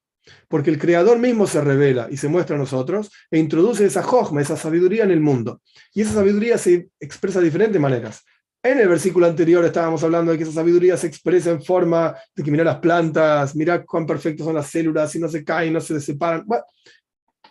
[0.48, 4.40] Porque el creador mismo se revela y se muestra a nosotros e introduce esa jojma,
[4.40, 5.60] esa sabiduría en el mundo.
[5.92, 8.22] Y esa sabiduría se expresa de diferentes maneras.
[8.62, 12.42] En el versículo anterior estábamos hablando de que esa sabiduría se expresa en forma de
[12.42, 15.82] que mira las plantas, mira cuán perfectas son las células, y no se caen, no
[15.82, 16.46] se separan.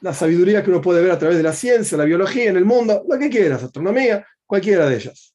[0.04, 2.66] La sabiduría que uno puede ver a través de la ciencia, la biología, en el
[2.66, 5.34] mundo, lo que quieras, astronomía, cualquiera de ellas.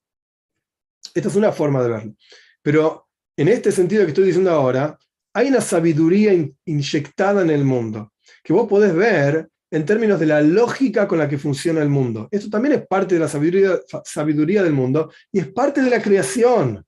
[1.14, 2.14] Esta es una forma de verlo.
[2.60, 4.98] Pero en este sentido que estoy diciendo ahora,
[5.32, 6.34] hay una sabiduría
[6.66, 8.12] inyectada en el mundo,
[8.44, 12.28] que vos podés ver en términos de la lógica con la que funciona el mundo.
[12.30, 16.02] Esto también es parte de la sabiduría, sabiduría del mundo y es parte de la
[16.02, 16.84] creación.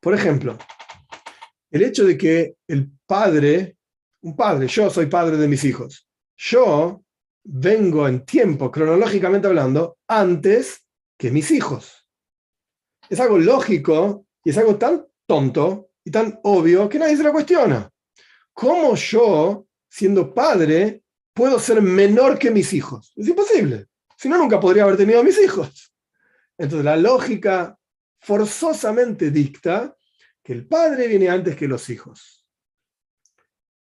[0.00, 0.56] Por ejemplo,
[1.70, 3.76] el hecho de que el padre,
[4.22, 6.06] un padre, yo soy padre de mis hijos,
[6.44, 7.04] yo
[7.44, 10.84] vengo en tiempo, cronológicamente hablando, antes
[11.16, 12.08] que mis hijos.
[13.08, 17.32] Es algo lógico y es algo tan tonto y tan obvio que nadie se lo
[17.32, 17.88] cuestiona.
[18.52, 23.12] ¿Cómo yo, siendo padre, puedo ser menor que mis hijos.
[23.16, 23.86] Es imposible.
[24.16, 25.92] Si no, nunca podría haber tenido a mis hijos.
[26.58, 27.78] Entonces la lógica
[28.20, 29.96] forzosamente dicta
[30.42, 32.46] que el padre viene antes que los hijos.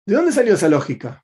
[0.06, 1.23] ¿De dónde salió esa lógica?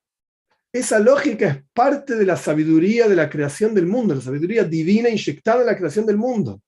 [0.73, 5.09] Esa lógica es parte de la sabiduría de la creación del mundo, la sabiduría divina
[5.09, 6.61] inyectada en la creación del mundo.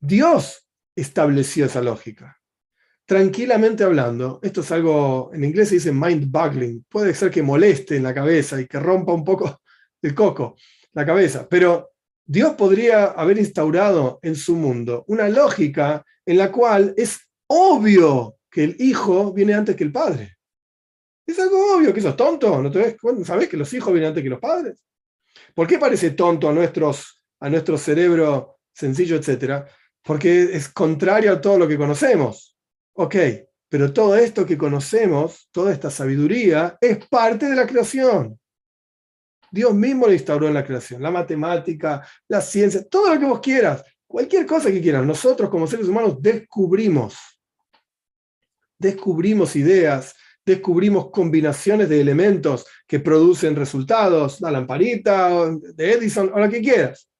[0.00, 0.66] Dios
[0.96, 2.38] estableció esa lógica.
[3.08, 8.02] tranquilamente hablando, esto es algo, en inglés se dice mind-boggling, puede ser que moleste en
[8.02, 9.60] la cabeza y que rompa un poco
[10.02, 10.56] el coco,
[10.92, 11.92] la cabeza, pero
[12.24, 18.64] Dios podría haber instaurado en su mundo una lógica en la cual es obvio que
[18.64, 20.35] el hijo viene antes que el padre.
[21.26, 22.96] Es algo obvio, que eso es tonto, ¿no te ves?
[23.24, 24.80] ¿Sabes que los hijos vienen antes que los padres?
[25.54, 29.66] ¿Por qué parece tonto a, nuestros, a nuestro cerebro sencillo, etcétera?
[30.02, 32.56] Porque es contrario a todo lo que conocemos.
[32.92, 33.16] Ok,
[33.68, 38.38] pero todo esto que conocemos, toda esta sabiduría, es parte de la creación.
[39.50, 43.40] Dios mismo lo instauró en la creación, la matemática, la ciencia, todo lo que vos
[43.40, 45.04] quieras, cualquier cosa que quieras.
[45.04, 47.16] Nosotros como seres humanos descubrimos,
[48.78, 50.14] descubrimos ideas,
[50.46, 57.10] descubrimos combinaciones de elementos que producen resultados, la lamparita, de Edison, o lo que quieras.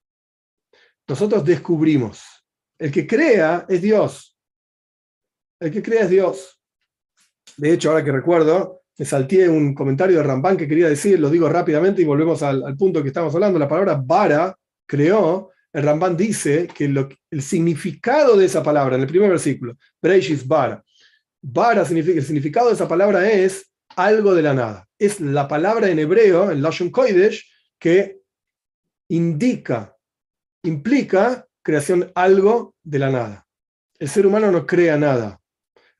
[1.09, 2.22] Nosotros descubrimos.
[2.79, 4.39] El que crea es Dios.
[5.59, 6.61] El que crea es Dios.
[7.57, 11.29] De hecho, ahora que recuerdo, me salté un comentario de Ramban que quería decir, lo
[11.29, 13.59] digo rápidamente y volvemos al, punto que estamos hablando.
[13.59, 14.57] La palabra vara,
[14.87, 16.85] creó, el Ramban dice que
[17.31, 20.83] el significado de esa palabra, en el primer versículo, Breishis vara,
[21.49, 24.88] Bara significa, el significado de esa palabra es algo de la nada.
[24.99, 28.18] Es la palabra en hebreo, en Lashon Kodesh, que
[29.07, 29.97] indica,
[30.64, 33.47] implica creación algo de la nada.
[33.97, 35.40] El ser humano no crea nada.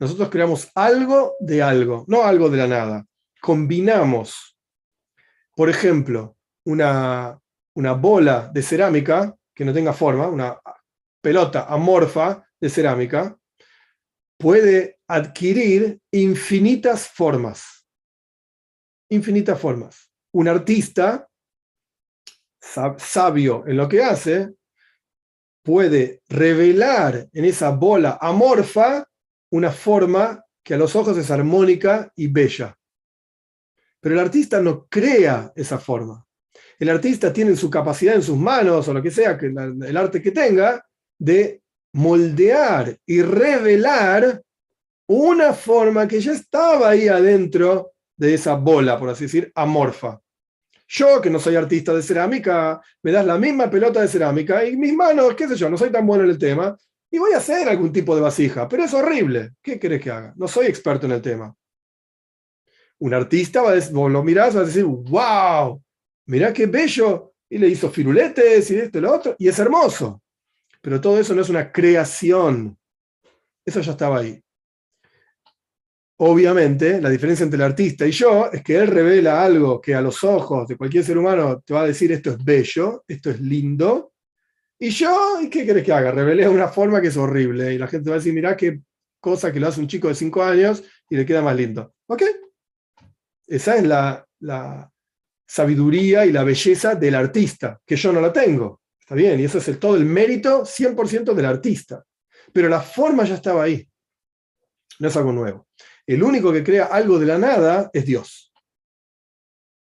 [0.01, 3.07] Nosotros creamos algo de algo, no algo de la nada.
[3.41, 4.59] Combinamos,
[5.55, 7.39] por ejemplo, una,
[7.77, 10.59] una bola de cerámica que no tenga forma, una
[11.21, 13.39] pelota amorfa de cerámica,
[14.37, 17.87] puede adquirir infinitas formas.
[19.11, 20.11] Infinitas formas.
[20.33, 21.29] Un artista
[22.99, 24.55] sabio en lo que hace
[25.63, 29.07] puede revelar en esa bola amorfa
[29.51, 32.77] una forma que a los ojos es armónica y bella.
[34.01, 36.25] Pero el artista no crea esa forma.
[36.79, 40.21] El artista tiene su capacidad en sus manos o lo que sea, que el arte
[40.21, 40.85] que tenga,
[41.19, 41.63] de
[41.95, 44.43] moldear y revelar
[45.09, 50.21] una forma que ya estaba ahí adentro de esa bola, por así decir, amorfa.
[50.89, 54.77] Yo, que no soy artista de cerámica, me das la misma pelota de cerámica y
[54.77, 56.77] mis manos, qué sé yo, no soy tan bueno en el tema,
[57.11, 59.53] y voy a hacer algún tipo de vasija, pero es horrible.
[59.63, 60.33] ¿Qué querés que haga?
[60.37, 61.55] No soy experto en el tema.
[62.99, 65.83] Un artista, va a decir, vos lo mirás, vas a decir, wow,
[66.27, 70.23] mirá qué bello, y le hizo firuletes y esto y lo otro, y es hermoso.
[70.81, 72.79] Pero todo eso no es una creación.
[73.65, 74.41] Eso ya estaba ahí.
[76.19, 80.01] Obviamente, la diferencia entre el artista y yo es que él revela algo que a
[80.01, 83.41] los ojos de cualquier ser humano te va a decir esto es bello, esto es
[83.41, 84.13] lindo.
[84.79, 86.13] Y yo, ¿y qué querés que haga?
[86.13, 87.75] Revelé una forma que es horrible.
[87.75, 88.81] Y la gente va a decir, mirá qué
[89.21, 91.95] cosa que lo hace un chico de 5 años y le queda más lindo.
[92.07, 92.23] ¿Ok?
[93.47, 94.91] Esa es la, la
[95.47, 98.81] sabiduría y la belleza del artista, que yo no la tengo.
[98.99, 102.03] Está bien, y eso es el, todo el mérito 100% del artista.
[102.53, 103.87] Pero la forma ya estaba ahí.
[104.99, 105.69] No es algo nuevo.
[106.07, 108.53] El único que crea algo de la nada es Dios.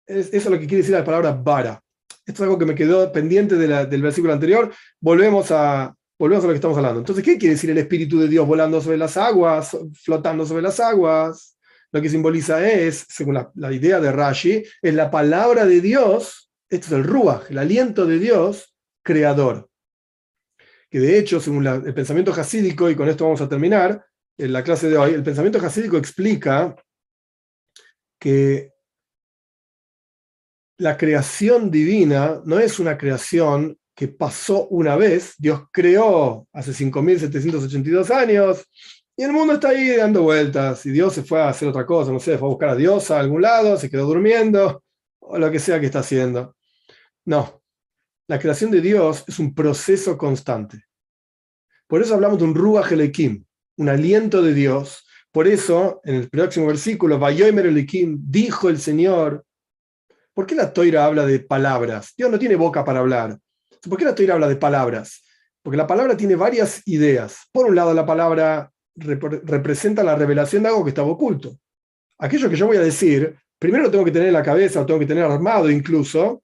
[0.07, 1.82] eso es lo que quiere decir la palabra vara.
[2.26, 4.73] Esto es algo que me quedó pendiente del versículo anterior.
[4.99, 6.99] Volvemos a, volvemos a lo que estamos hablando.
[6.99, 10.80] Entonces, ¿qué quiere decir el Espíritu de Dios volando sobre las aguas, flotando sobre las
[10.80, 11.55] aguas?
[11.91, 16.88] Lo que simboliza es, según la, idea de Rashi, es la palabra de Dios, esto
[16.88, 19.69] es el Ruach, el aliento de Dios, creador.
[20.89, 24.03] Que de hecho, según el pensamiento hasídico, y con esto vamos a terminar
[24.38, 26.75] en la clase de hoy, el pensamiento hasídico explica
[28.19, 28.73] que
[30.77, 38.11] la creación divina no es una creación que pasó una vez, Dios creó hace 5.782
[38.11, 38.67] años,
[39.15, 42.11] y el mundo está ahí dando vueltas, y Dios se fue a hacer otra cosa,
[42.11, 44.83] no sé, fue a buscar a Dios a algún lado, se quedó durmiendo,
[45.19, 46.57] o lo que sea que está haciendo.
[47.23, 47.63] No,
[48.27, 50.83] la creación de Dios es un proceso constante.
[51.88, 53.45] Por eso hablamos de un Ruach Elekim,
[53.78, 55.05] un aliento de Dios.
[55.32, 57.19] Por eso, en el próximo versículo,
[58.19, 59.45] dijo el Señor.
[60.34, 62.13] ¿Por qué la toira habla de palabras?
[62.17, 63.38] Dios no tiene boca para hablar.
[63.88, 65.23] ¿Por qué la toira habla de palabras?
[65.61, 67.47] Porque la palabra tiene varias ideas.
[67.51, 71.57] Por un lado, la palabra representa la revelación de algo que estaba oculto.
[72.17, 74.86] Aquello que yo voy a decir, primero lo tengo que tener en la cabeza, lo
[74.86, 76.43] tengo que tener armado incluso,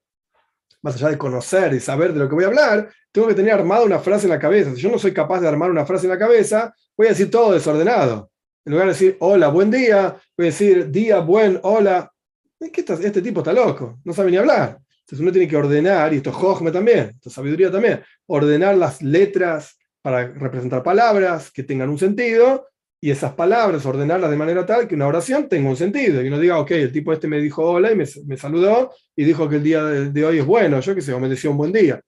[0.81, 3.53] más allá de conocer y saber de lo que voy a hablar, tengo que tener
[3.53, 4.73] armada una frase en la cabeza.
[4.75, 7.31] Si yo no soy capaz de armar una frase en la cabeza, voy a decir
[7.31, 8.29] todo desordenado.
[8.63, 12.11] En lugar de decir hola, buen día, voy a decir día, buen, hola.
[12.59, 14.77] ¿Qué este tipo está loco, no sabe ni hablar.
[14.99, 18.77] Entonces uno tiene que ordenar, y esto es Jojme también, esto es sabiduría también, ordenar
[18.77, 22.67] las letras para representar palabras que tengan un sentido
[23.01, 26.21] y esas palabras ordenarlas de manera tal que una oración tenga un sentido.
[26.21, 29.23] Y uno diga, ok, el tipo este me dijo hola y me, me saludó y
[29.23, 31.49] dijo que el día de, de hoy es bueno, yo que sé, o me decía
[31.49, 31.99] un buen día.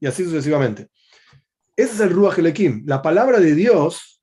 [0.00, 0.88] Y así sucesivamente.
[1.76, 2.82] Ese es el Ruach Elekim.
[2.84, 4.13] La palabra de Dios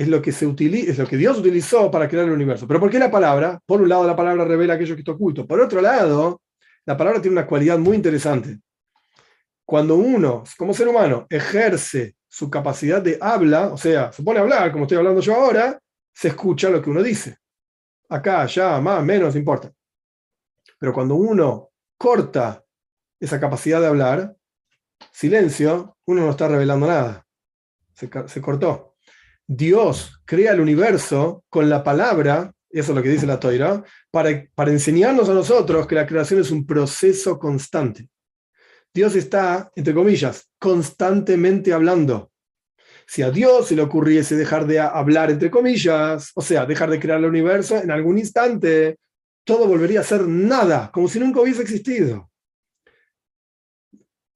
[0.00, 2.66] es lo, que se utiliza, es lo que Dios utilizó para crear el universo.
[2.66, 3.60] ¿Pero por qué la palabra?
[3.66, 5.46] Por un lado, la palabra revela aquello que está oculto.
[5.46, 6.40] Por otro lado,
[6.86, 8.60] la palabra tiene una cualidad muy interesante.
[9.62, 14.42] Cuando uno, como ser humano, ejerce su capacidad de habla, o sea, se pone a
[14.42, 15.78] hablar, como estoy hablando yo ahora,
[16.14, 17.36] se escucha lo que uno dice.
[18.08, 19.70] Acá, allá, más, menos, importa.
[20.78, 22.64] Pero cuando uno corta
[23.20, 24.34] esa capacidad de hablar,
[25.12, 27.26] silencio, uno no está revelando nada.
[27.92, 28.89] Se, se, cortó.
[29.52, 34.46] Dios crea el universo con la palabra, eso es lo que dice la Toira, para,
[34.54, 38.08] para enseñarnos a nosotros que la creación es un proceso constante.
[38.94, 42.30] Dios está, entre comillas, constantemente hablando.
[43.08, 47.00] Si a Dios se le ocurriese dejar de hablar, entre comillas, o sea, dejar de
[47.00, 48.98] crear el universo, en algún instante,
[49.44, 52.30] todo volvería a ser nada, como si nunca hubiese existido.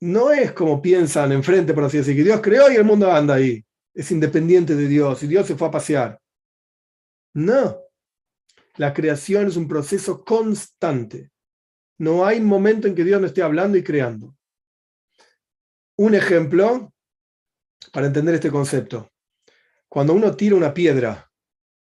[0.00, 3.34] No es como piensan enfrente, por así decir, que Dios creó y el mundo anda
[3.34, 3.64] ahí.
[3.94, 6.20] Es independiente de Dios y Dios se fue a pasear.
[7.34, 7.80] No.
[8.76, 11.30] La creación es un proceso constante.
[11.98, 14.36] No hay momento en que Dios no esté hablando y creando.
[15.96, 16.92] Un ejemplo
[17.92, 19.10] para entender este concepto.
[19.88, 21.30] Cuando uno tira una piedra,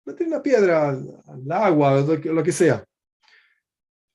[0.05, 2.85] no tira una piedra al agua, lo que sea.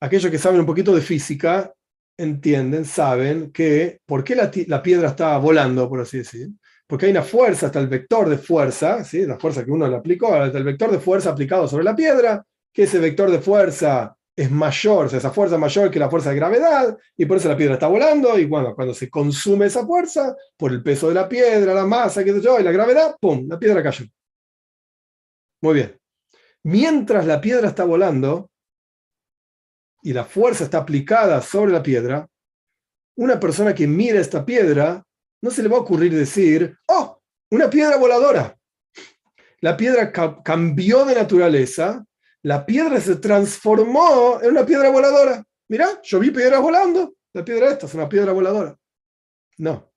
[0.01, 1.73] Aquellos que saben un poquito de física
[2.17, 6.49] entienden, saben que por qué la, la piedra está volando, por así decir.
[6.87, 9.25] Porque hay una fuerza, hasta el vector de fuerza, ¿sí?
[9.25, 12.45] la fuerza que uno le aplicó, hasta el vector de fuerza aplicado sobre la piedra,
[12.71, 16.09] que ese vector de fuerza es mayor, o sea, esa fuerza es mayor que la
[16.09, 19.67] fuerza de gravedad, y por eso la piedra está volando, y bueno, cuando se consume
[19.67, 23.15] esa fuerza, por el peso de la piedra, la masa, que yo, y la gravedad,
[23.19, 24.05] ¡pum!, la piedra cayó.
[25.61, 25.99] Muy bien.
[26.63, 28.51] Mientras la piedra está volando,
[30.03, 32.27] y la fuerza está aplicada sobre la piedra,
[33.17, 35.03] una persona que mira esta piedra,
[35.45, 37.21] no se le va a ocurrir decir, ¡oh,
[37.51, 38.57] una piedra voladora!
[39.61, 42.05] La piedra ca cambió de naturaleza
[42.45, 45.43] la piedra se transformó en una piedra voladora.
[45.67, 47.15] Mirá, yo vi piedras volando.
[47.33, 48.77] La piedra esta es una piedra voladora.
[49.57, 49.91] No.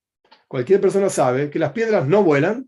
[0.48, 2.66] Cualquier persona sabe que las piedras no vuelan.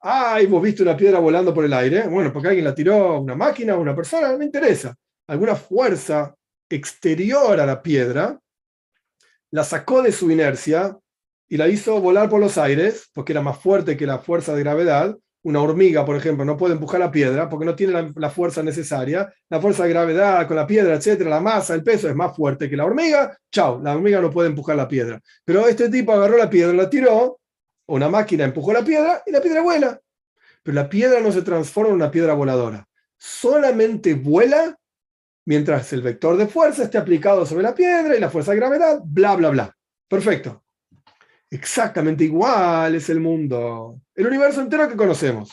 [0.00, 2.08] Ay, vos viste una piedra volando por el aire.
[2.08, 4.96] Bueno, porque alguien la tiró una máquina una persona, no me interesa.
[5.26, 6.34] Alguna fuerza
[6.70, 8.40] exterior a la piedra
[9.50, 10.98] la sacó de su inercia
[11.48, 14.62] y la hizo volar por los aires, porque era más fuerte que la fuerza de
[14.62, 15.16] gravedad,
[15.46, 19.32] una hormiga, por ejemplo, no puede empujar la piedra porque no tiene la, fuerza necesaria,
[19.48, 22.68] la fuerza de gravedad con la piedra, etcétera, la masa, el peso es más fuerte
[22.68, 25.20] que la hormiga, chao, la hormiga no puede empujar la piedra.
[25.44, 27.38] Pero este tipo agarró la piedra, la tiró,
[27.86, 30.00] una máquina empujó la piedra y la piedra vuela.
[30.64, 32.84] Pero la piedra no se transforma en una piedra voladora,
[33.16, 34.76] solamente vuela
[35.44, 38.98] mientras el vector de fuerza esté aplicado sobre la piedra y la fuerza de gravedad,
[39.04, 39.76] bla, bla, bla.
[40.08, 40.65] Perfecto.
[41.50, 45.50] Exactamente igual es el mundo, el universo entero que conocemos.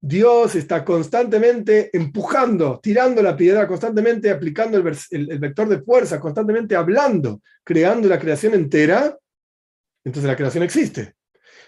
[0.00, 7.40] Dios está constantemente empujando, tirando la piedra, constantemente aplicando el, vector de fuerza, constantemente hablando,
[7.64, 9.18] creando la creación entera.
[10.04, 11.14] Entonces la creación existe.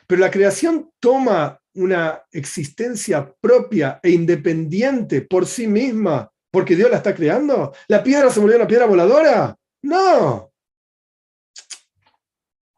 [0.07, 6.99] Pero la creación toma una existencia propia e independiente por sí misma porque Dios la
[6.99, 7.73] está creando.
[7.89, 9.57] ¿La piedra se volvió una piedra voladora?
[9.83, 10.48] No,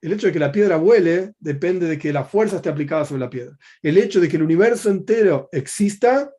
[0.03, 3.21] el hecho de que la piedra vuele depende de que la fuerza esté aplicada sobre
[3.21, 3.57] la piedra.
[3.83, 6.33] El hecho de que el universo entero exista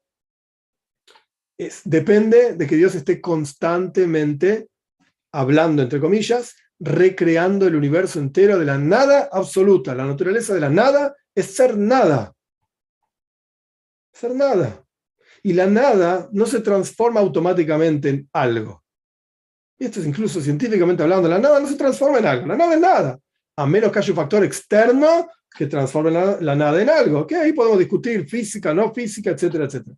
[1.58, 4.70] es, depende de que Dios esté constantemente
[5.32, 9.94] hablando, entre comillas, recreando el universo entero de la nada absoluta.
[9.94, 12.34] La naturaleza de la nada es ser nada.
[14.12, 14.84] Ser nada.
[15.44, 18.84] Y la nada no se transforma automáticamente en algo.
[19.78, 22.74] Y esto es incluso científicamente hablando, la nada no se transforma en algo, la nada
[22.76, 23.20] es nada
[23.62, 27.28] a menos que haya un factor externo que transforme la, la, nada en algo.
[27.28, 29.96] Que ahí podemos discutir física, no física, etcétera, etcétera.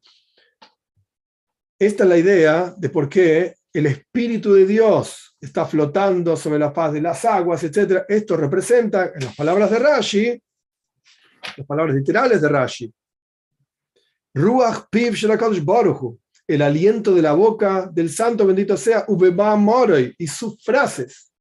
[1.79, 6.71] Esta es la idea de por qué el Espíritu de Dios está flotando sobre la
[6.71, 8.05] faz de las aguas, etcétera.
[8.07, 10.43] Esto representa, en las palabras de Rashi,
[11.57, 12.93] las palabras literales de Rashi,
[14.33, 15.15] Ruach Piv
[15.63, 21.32] Baruchu, el aliento de la boca del santo bendito sea, Ubeba Moroi, y sus frases.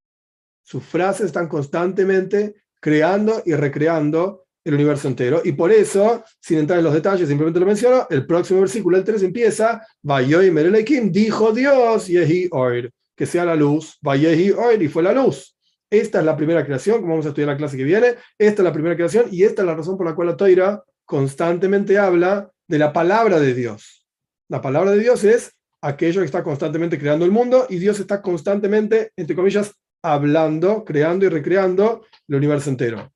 [0.63, 5.41] Sus frases están constantemente creando y recreando el universo entero.
[5.45, 9.05] Y por eso, sin entrar en los detalles, simplemente lo menciono, el próximo versículo, el
[9.05, 14.89] 3, empieza, Vayoy Merelekim, dijo Dios, Yehi Oir, que sea la luz, Vayehi Oir, y
[14.89, 15.57] fue la luz.
[15.91, 18.65] Esta es la primera creación, como vamos a estudiar la clase que viene, esta es
[18.65, 22.51] la primera creación y esta es la razón por la cual la Toira constantemente habla
[22.67, 24.07] de la palabra de Dios.
[24.49, 25.53] La palabra de Dios es
[25.83, 29.73] aquello que está constantemente creando el mundo y Dios está constantemente, entre comillas,
[30.03, 33.13] hablando, creando y recreando el universo entero.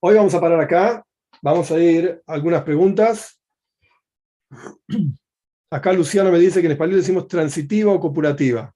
[0.00, 1.04] Hoy vamos a parar acá,
[1.42, 3.40] vamos a ir a algunas preguntas.
[5.70, 8.72] Acá Luciano me dice que en español decimos transitiva o copulativa.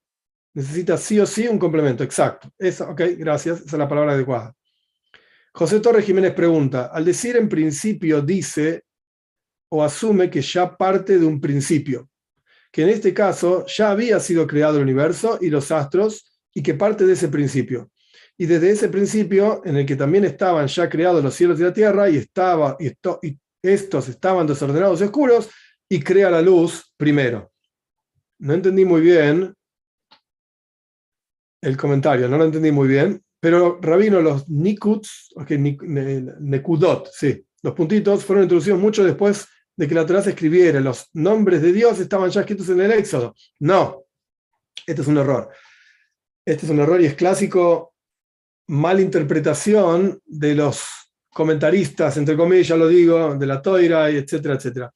[0.55, 2.51] Necesita sí o sí un complemento, exacto.
[2.59, 4.55] Esa, ok, gracias, esa es la palabra adecuada.
[5.53, 8.84] José Torres Jiménez pregunta, al decir en principio dice
[9.70, 12.09] o asume que ya parte de un principio,
[12.72, 16.74] que en este caso ya había sido creado el universo y los astros y que
[16.74, 17.92] parte de ese principio.
[18.36, 21.72] Y desde ese principio, en el que también estaban ya creados los cielos y la
[21.72, 22.88] tierra, y, estaba, y,
[23.22, 25.48] y estos estaban desordenados y oscuros,
[25.88, 27.52] y crea la luz primero.
[28.40, 29.54] No entendí muy bien
[31.62, 37.72] el comentario, no lo entendí muy bien, pero Rabino, los Nikuts, okay, Nekudot, sí, los
[37.72, 39.46] puntitos fueron introducidos mucho después
[39.76, 40.80] de que la Torah se escribiera.
[40.80, 43.36] Los nombres de Dios estaban ya escritos en el Éxodo.
[43.61, 44.06] No,
[44.84, 45.52] este es un error.
[46.49, 47.92] Este es un error y es clásico
[48.68, 50.82] malinterpretación de los
[51.30, 54.90] comentaristas, entre comillas lo digo, de la Toira, etcétera, etcétera.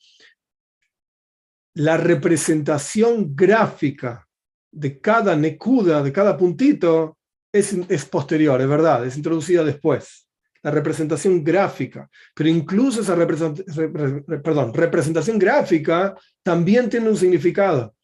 [1.74, 4.26] La representación gráfica
[4.70, 7.18] de cada nekuda, de cada puntito,
[7.52, 10.26] es, posterior, es verdad, es introducida después.
[10.62, 17.94] La representación gráfica, pero incluso esa perdón, representación gráfica también tiene un significado.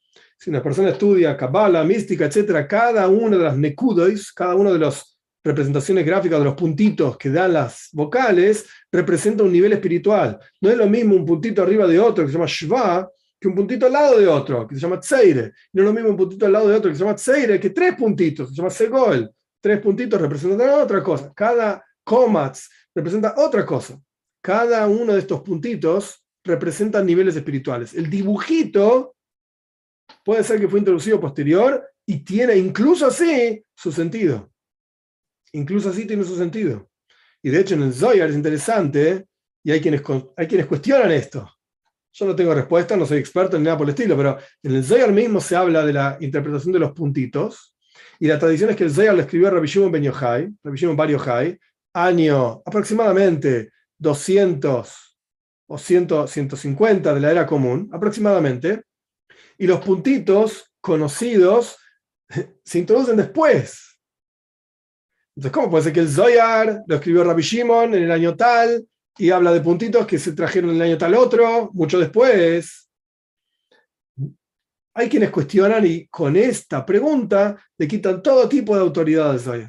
[0.40, 4.78] Si una persona estudia Kabbalah, mística, etc., cada una de las nekudois, cada una de
[4.78, 10.38] las representaciones gráficas de los puntitos que dan las vocales, representa un nivel espiritual.
[10.60, 13.10] No es lo mismo un puntito arriba de otro que se llama Shva,
[13.40, 15.52] que un puntito al lado de otro, que se llama Tseire.
[15.72, 17.70] No es lo mismo un puntito al lado de otro que se llama Tseire, que
[17.70, 19.30] tres puntitos, que se llama Segol.
[19.60, 21.32] Tres puntitos representan otra cosa.
[21.34, 24.00] Cada comats representa otra cosa.
[24.40, 27.92] Cada uno de estos puntitos representa niveles espirituales.
[27.94, 29.16] El dibujito
[30.28, 34.52] puede ser que fue introducido posterior y tiene incluso así su sentido.
[35.52, 36.90] Incluso así tiene su sentido.
[37.42, 39.26] Y de hecho en el Zoyar es interesante
[39.64, 40.02] y hay quienes,
[40.36, 41.50] hay quienes cuestionan esto.
[42.12, 44.84] Yo no tengo respuesta, no soy experto en nada por el estilo, pero en el
[44.84, 47.74] Zoyar mismo se habla de la interpretación de los puntitos
[48.20, 51.58] y la tradición es que el Zoyar lo escribió Rabbi Shimon Ben Yochai, Rabbi
[51.94, 55.18] año aproximadamente 200
[55.68, 58.82] o 100, 150 de la era común, aproximadamente,
[59.58, 61.76] y los puntitos conocidos
[62.64, 64.00] se introducen después.
[65.36, 68.86] Entonces, ¿cómo puede ser que el Zoyar lo escribió Rabbi Shimon en el año tal
[69.16, 72.88] y habla de puntitos que se trajeron en el año tal otro, mucho después?
[74.94, 79.68] Hay quienes cuestionan y con esta pregunta le quitan todo tipo de autoridades hoy.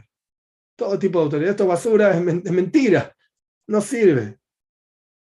[0.75, 1.51] Todo tipo de autoridad.
[1.51, 3.15] Esto basura es, mentira.
[3.67, 4.39] No sirve.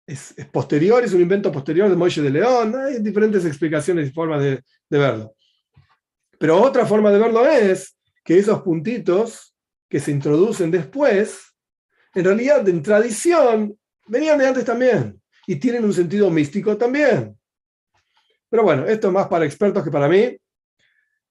[0.07, 2.73] Es, posterior, es un invento posterior de Moisés de León.
[2.75, 5.35] Hay diferentes explicaciones y formas de, de verlo.
[6.39, 9.53] Pero otra forma de verlo es que esos puntitos
[9.89, 11.53] que se introducen después,
[12.15, 13.77] en realidad en tradición,
[14.07, 17.37] venían de antes también y tienen un sentido místico también.
[18.49, 20.37] Pero bueno, esto es más para expertos que para mí.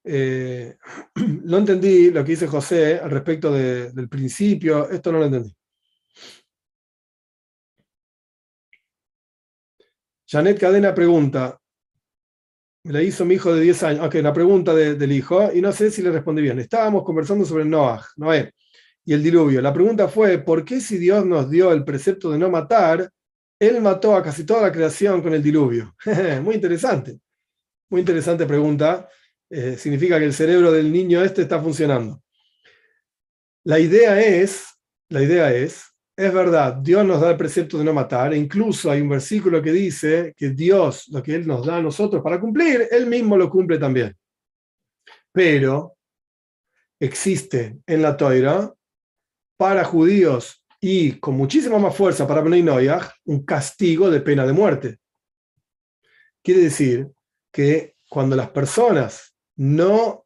[0.04, 0.76] Eh,
[1.44, 5.55] no entendí lo que dice José al respecto del principio, esto no lo entendí.
[10.26, 11.58] Janet Cadena pregunta,
[12.84, 15.72] me la hizo mi hijo de 10 años, ok, la pregunta del hijo, y no
[15.72, 16.58] sé si le respondí bien.
[16.58, 18.52] Estábamos conversando sobre Noah, Noé,
[19.04, 19.60] y el diluvio.
[19.60, 23.10] La pregunta fue, ¿por qué si Dios nos dio el precepto de no matar,
[23.58, 25.94] él mató a casi toda la creación con el diluvio.
[26.42, 27.18] Muy interesante.
[27.88, 29.08] Muy interesante pregunta.
[29.48, 32.22] Eh, significa que el cerebro del niño este está funcionando.
[33.64, 34.66] La idea es,
[35.08, 35.84] la idea es,
[36.16, 39.60] es verdad, Dios nos da el precepto de no matar, e incluso hay un versículo
[39.60, 43.36] que dice que Dios, lo que Él nos da a nosotros para cumplir, Él mismo
[43.36, 44.16] lo cumple también.
[45.30, 45.96] Pero
[46.98, 48.72] existe en la Toira
[49.58, 54.52] para judíos y con muchísima más fuerza para Bnei Noyach, un castigo de pena de
[54.54, 54.98] muerte.
[56.42, 57.10] Quiere decir
[57.52, 60.24] que cuando las personas no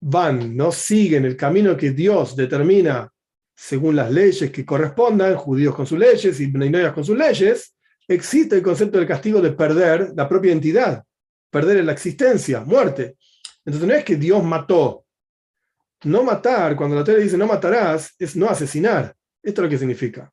[0.00, 3.12] van, no siguen el camino que Dios determina
[3.56, 7.74] según las leyes que correspondan, judíos con sus leyes y Bnei Noyach con sus leyes,
[8.06, 11.02] existe el concepto del castigo de perder la propia entidad,
[11.50, 13.16] perder la existencia, muerte.
[13.64, 15.06] Entonces no es que Dios mató
[16.04, 19.16] no matar, cuando la Torah dice no matarás, es no asesinar.
[19.42, 20.30] Esto es lo que significa.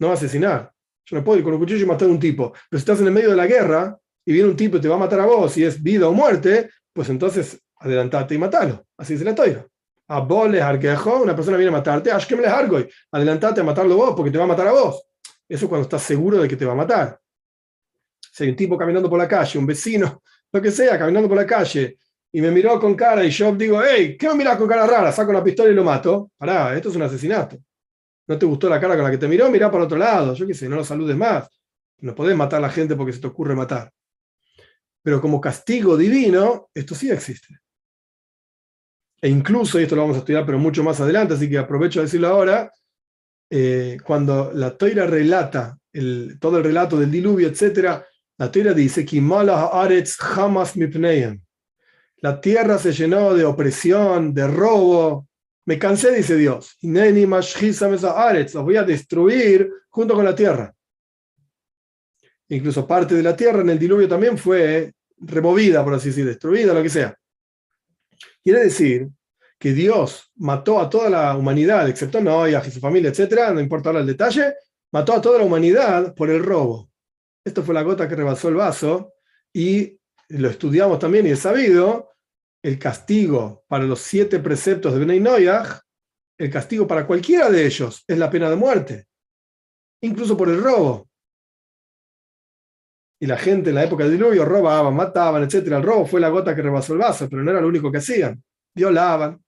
[0.00, 0.72] No asesinar.
[1.06, 2.52] Yo no puedo ir con un cuchillo y matar a un tipo.
[2.52, 4.88] Pero si estás en el medio de la guerra y viene un tipo y te
[4.88, 8.84] va a matar a vos y es vida o muerte, pues entonces adelantate y matalo.
[8.96, 9.66] Así dice la Torah.
[10.10, 14.44] A vos le una persona viene a matarte, adelantate a matarlo vos porque te va
[14.44, 15.04] a matar a vos.
[15.46, 17.20] Eso es cuando estás seguro de que te va a matar.
[18.32, 20.22] Si hay un tipo caminando por la calle, un vecino,
[20.52, 21.98] lo que sea, caminando por la calle,
[22.30, 25.12] y me miró con cara y yo digo, hey, ¿qué me miras con cara rara?
[25.12, 26.30] Saco una pistola y lo mato.
[26.36, 27.58] Pará, esto es un asesinato.
[28.26, 29.50] ¿No te gustó la cara con la que te miró?
[29.50, 30.34] Mirá para otro lado.
[30.34, 31.48] Yo qué sé, no lo saludes más.
[32.00, 33.90] No podés matar a la gente porque se te ocurre matar.
[35.02, 37.58] Pero como castigo divino, esto sí existe.
[39.20, 42.00] E incluso, y esto lo vamos a estudiar, pero mucho más adelante, así que aprovecho
[42.00, 42.72] de decirlo ahora,
[43.50, 48.02] eh, cuando la toira relata el, todo el relato del diluvio, etc.,
[48.38, 49.04] la toira dice,
[52.20, 55.28] la tierra se llenó de opresión, de robo.
[55.66, 56.76] Me cansé, dice Dios.
[56.82, 60.74] Los voy a destruir junto con la tierra.
[62.48, 66.72] Incluso parte de la tierra en el diluvio también fue removida, por así decir, destruida,
[66.72, 67.14] lo que sea.
[68.44, 69.08] Quiere decir
[69.58, 73.88] que Dios mató a toda la humanidad, excepto Noah y su familia, etcétera, no importa
[73.88, 74.54] ahora el detalle,
[74.92, 76.90] mató a toda la humanidad por el robo.
[77.44, 79.14] Esto fue la gota que rebasó el vaso
[79.52, 79.98] y
[80.28, 82.10] lo estudiamos también y es sabido,
[82.62, 85.80] el castigo para los siete preceptos de Benay Noyaj,
[86.38, 89.06] el castigo para cualquiera de ellos es la pena de muerte,
[90.02, 91.07] incluso por el robo.
[93.20, 95.66] Y la gente en la época del diluvio robaban, mataban, etc.
[95.66, 97.98] El robo fue la gota que rebasó el vaso, pero no era lo único que
[97.98, 98.42] hacían.
[98.74, 99.40] Violaban.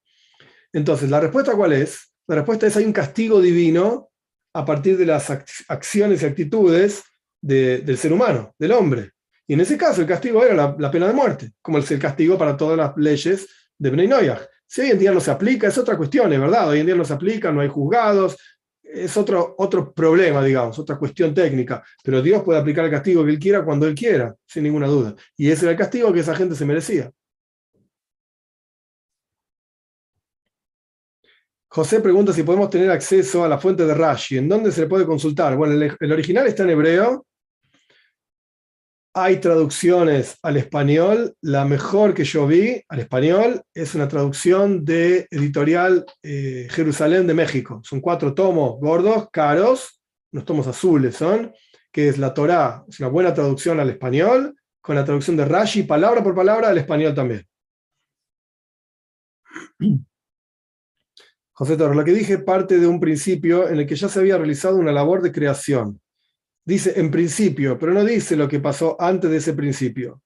[0.73, 2.11] Entonces, ¿la respuesta cuál es?
[2.27, 4.09] La respuesta es hay un castigo divino
[4.53, 5.29] a partir de las
[5.67, 7.03] acciones y actitudes
[7.41, 9.11] del ser humano, del hombre.
[9.47, 12.37] Y en ese caso el castigo era la, pena de muerte, como es el castigo
[12.37, 14.41] para todas las leyes de Bnei Noyaj.
[14.67, 16.95] Si hoy en día no se aplica, es otra cuestión, es verdad, hoy en día
[16.95, 18.37] no se aplica, no hay juzgados,
[18.93, 23.31] es otro, otro problema, digamos, otra cuestión técnica, pero Dios puede aplicar el castigo que
[23.31, 25.15] Él quiera cuando Él quiera, sin ninguna duda.
[25.37, 27.11] Y ese era el castigo que esa gente se merecía.
[31.73, 34.37] José pregunta si podemos tener acceso a la fuente de Rashi.
[34.37, 35.55] ¿En dónde se le puede consultar?
[35.55, 37.25] Bueno, el, original está en hebreo.
[39.13, 41.35] Hay traducciones al español.
[41.41, 47.33] La mejor que yo vi al español es una traducción de editorial eh, Jerusalén de
[47.33, 47.81] México.
[47.83, 50.01] Son cuatro tomos gordos, caros,
[50.31, 51.53] unos tomos azules son,
[51.91, 52.85] que es la Torá.
[52.87, 56.77] Es una buena traducción al español, con la traducción de Rashi, palabra por palabra, al
[56.77, 57.45] español también.
[61.51, 64.37] José Torres, lo que dije parte de un principio en el que ya se había
[64.37, 65.99] realizado una labor de creación.
[66.63, 70.21] Dice en principio, pero no dice lo que pasó antes de ese principio.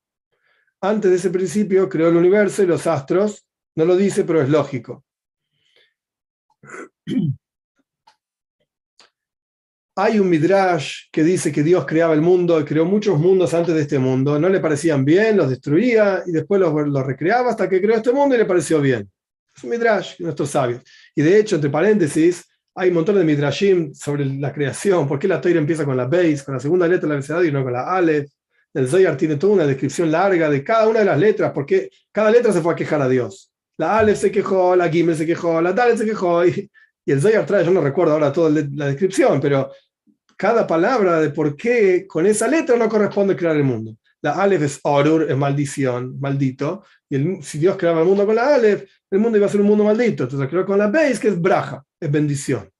[0.81, 3.47] Antes de ese principio creó el universo y los astros.
[3.75, 5.05] No lo dice, pero es lógico.
[9.97, 13.73] Hay un midrash que dice que Dios creaba el mundo y creó muchos mundos antes
[13.73, 14.37] de este mundo.
[14.37, 18.11] No le parecían bien, los destruía y después los, los recreaba hasta que creó este
[18.11, 19.09] mundo y le pareció bien.
[19.55, 20.83] Es un midrash, nuestros sabios.
[21.15, 22.45] Y de hecho, entre paréntesis,
[22.75, 25.07] hay un montón de midrashim sobre la creación.
[25.07, 27.53] ¿Por qué la Torah empieza con la Beis, con la segunda letra del abecedario y
[27.53, 28.29] no con la Aleph?
[28.73, 32.29] El Zoyar tiene toda una descripción larga de cada una de las letras, porque cada
[32.29, 33.53] letra se fue a quejar a Dios.
[33.77, 36.69] La Aleph se quejó, la Gimel se quejó, la Dalet se quejó, y,
[37.05, 39.71] el Zoyar trae, yo no recuerdo ahora toda la descripción, pero
[40.35, 43.95] cada palabra de por qué con esa letra no corresponde crear el mundo.
[44.21, 46.83] La Aleph es Orur, es maldición, maldito.
[47.07, 49.67] Y si Dios creaba el mundo con la Aleph, el mundo iba a ser un
[49.67, 50.23] mundo maldito.
[50.23, 52.71] Entonces creó con la Beis, que es Braja, es bendición.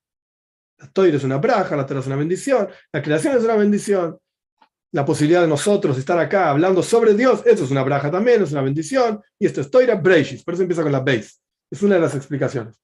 [0.78, 4.18] La Toira es una Braja, la Torah es una bendición, la creación es una bendición.
[4.92, 8.52] La posibilidad de nosotros estar acá hablando sobre Dios, eso es una Braja también, es
[8.52, 9.20] una bendición.
[9.38, 11.40] Y esto es Toira Breishis, por eso empieza con la Beis.
[11.70, 12.80] Es una de las explicaciones.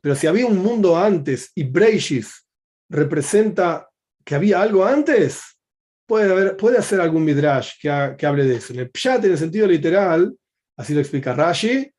[0.00, 2.44] Pero si había un mundo antes y Breishis
[2.90, 3.88] representa
[4.24, 5.42] que había algo antes,
[6.06, 8.72] puede, haber, puede hacer algún midrash que, que hable de eso.
[8.72, 10.34] En el pshat, en el sentido literal,
[10.76, 11.90] así lo explica Rashi,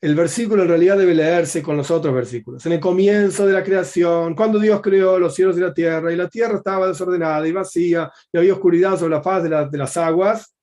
[0.00, 2.64] el versículo en realidad debe leerse con los otros versículos.
[2.66, 6.16] En el comienzo de la creación, cuando Dios creó los cielos y la tierra, y
[6.16, 10.54] la tierra estaba desordenada y vacía, y había oscuridad sobre la faz de, las aguas,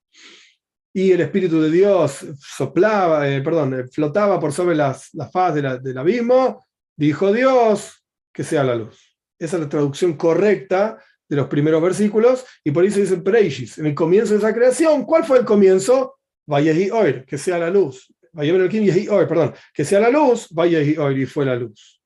[0.93, 5.55] y el Espíritu de Dios soplaba, eh, perdón, eh, flotaba por sobre las, la faz
[5.55, 9.17] del abismo, dijo Dios que sea la luz.
[9.37, 10.97] Esa es la traducción correcta
[11.27, 15.03] de los primeros versículos, y por eso dice Preishis, en el comienzo de esa creación,
[15.03, 16.15] ¿cuál fue el comienzo?
[16.47, 18.13] Vayehi Oir, que sea la luz.
[18.35, 22.01] Perdón, que sea la luz, Oir, y fue la luz.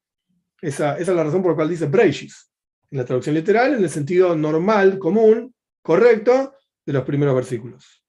[0.61, 2.51] Esa, esa, es la razón por la cual dice Preishis,
[2.91, 6.53] en la traducción literal, en el sentido normal, común, correcto,
[6.85, 8.03] de los primeros versículos.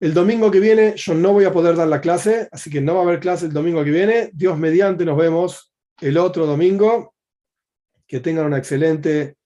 [0.00, 2.94] El domingo que viene yo no voy a poder dar la clase, así que no
[2.94, 4.30] va a haber clase el domingo que viene.
[4.32, 7.14] Dios mediante, nos vemos el otro domingo.
[8.06, 9.37] Que tengan una excelente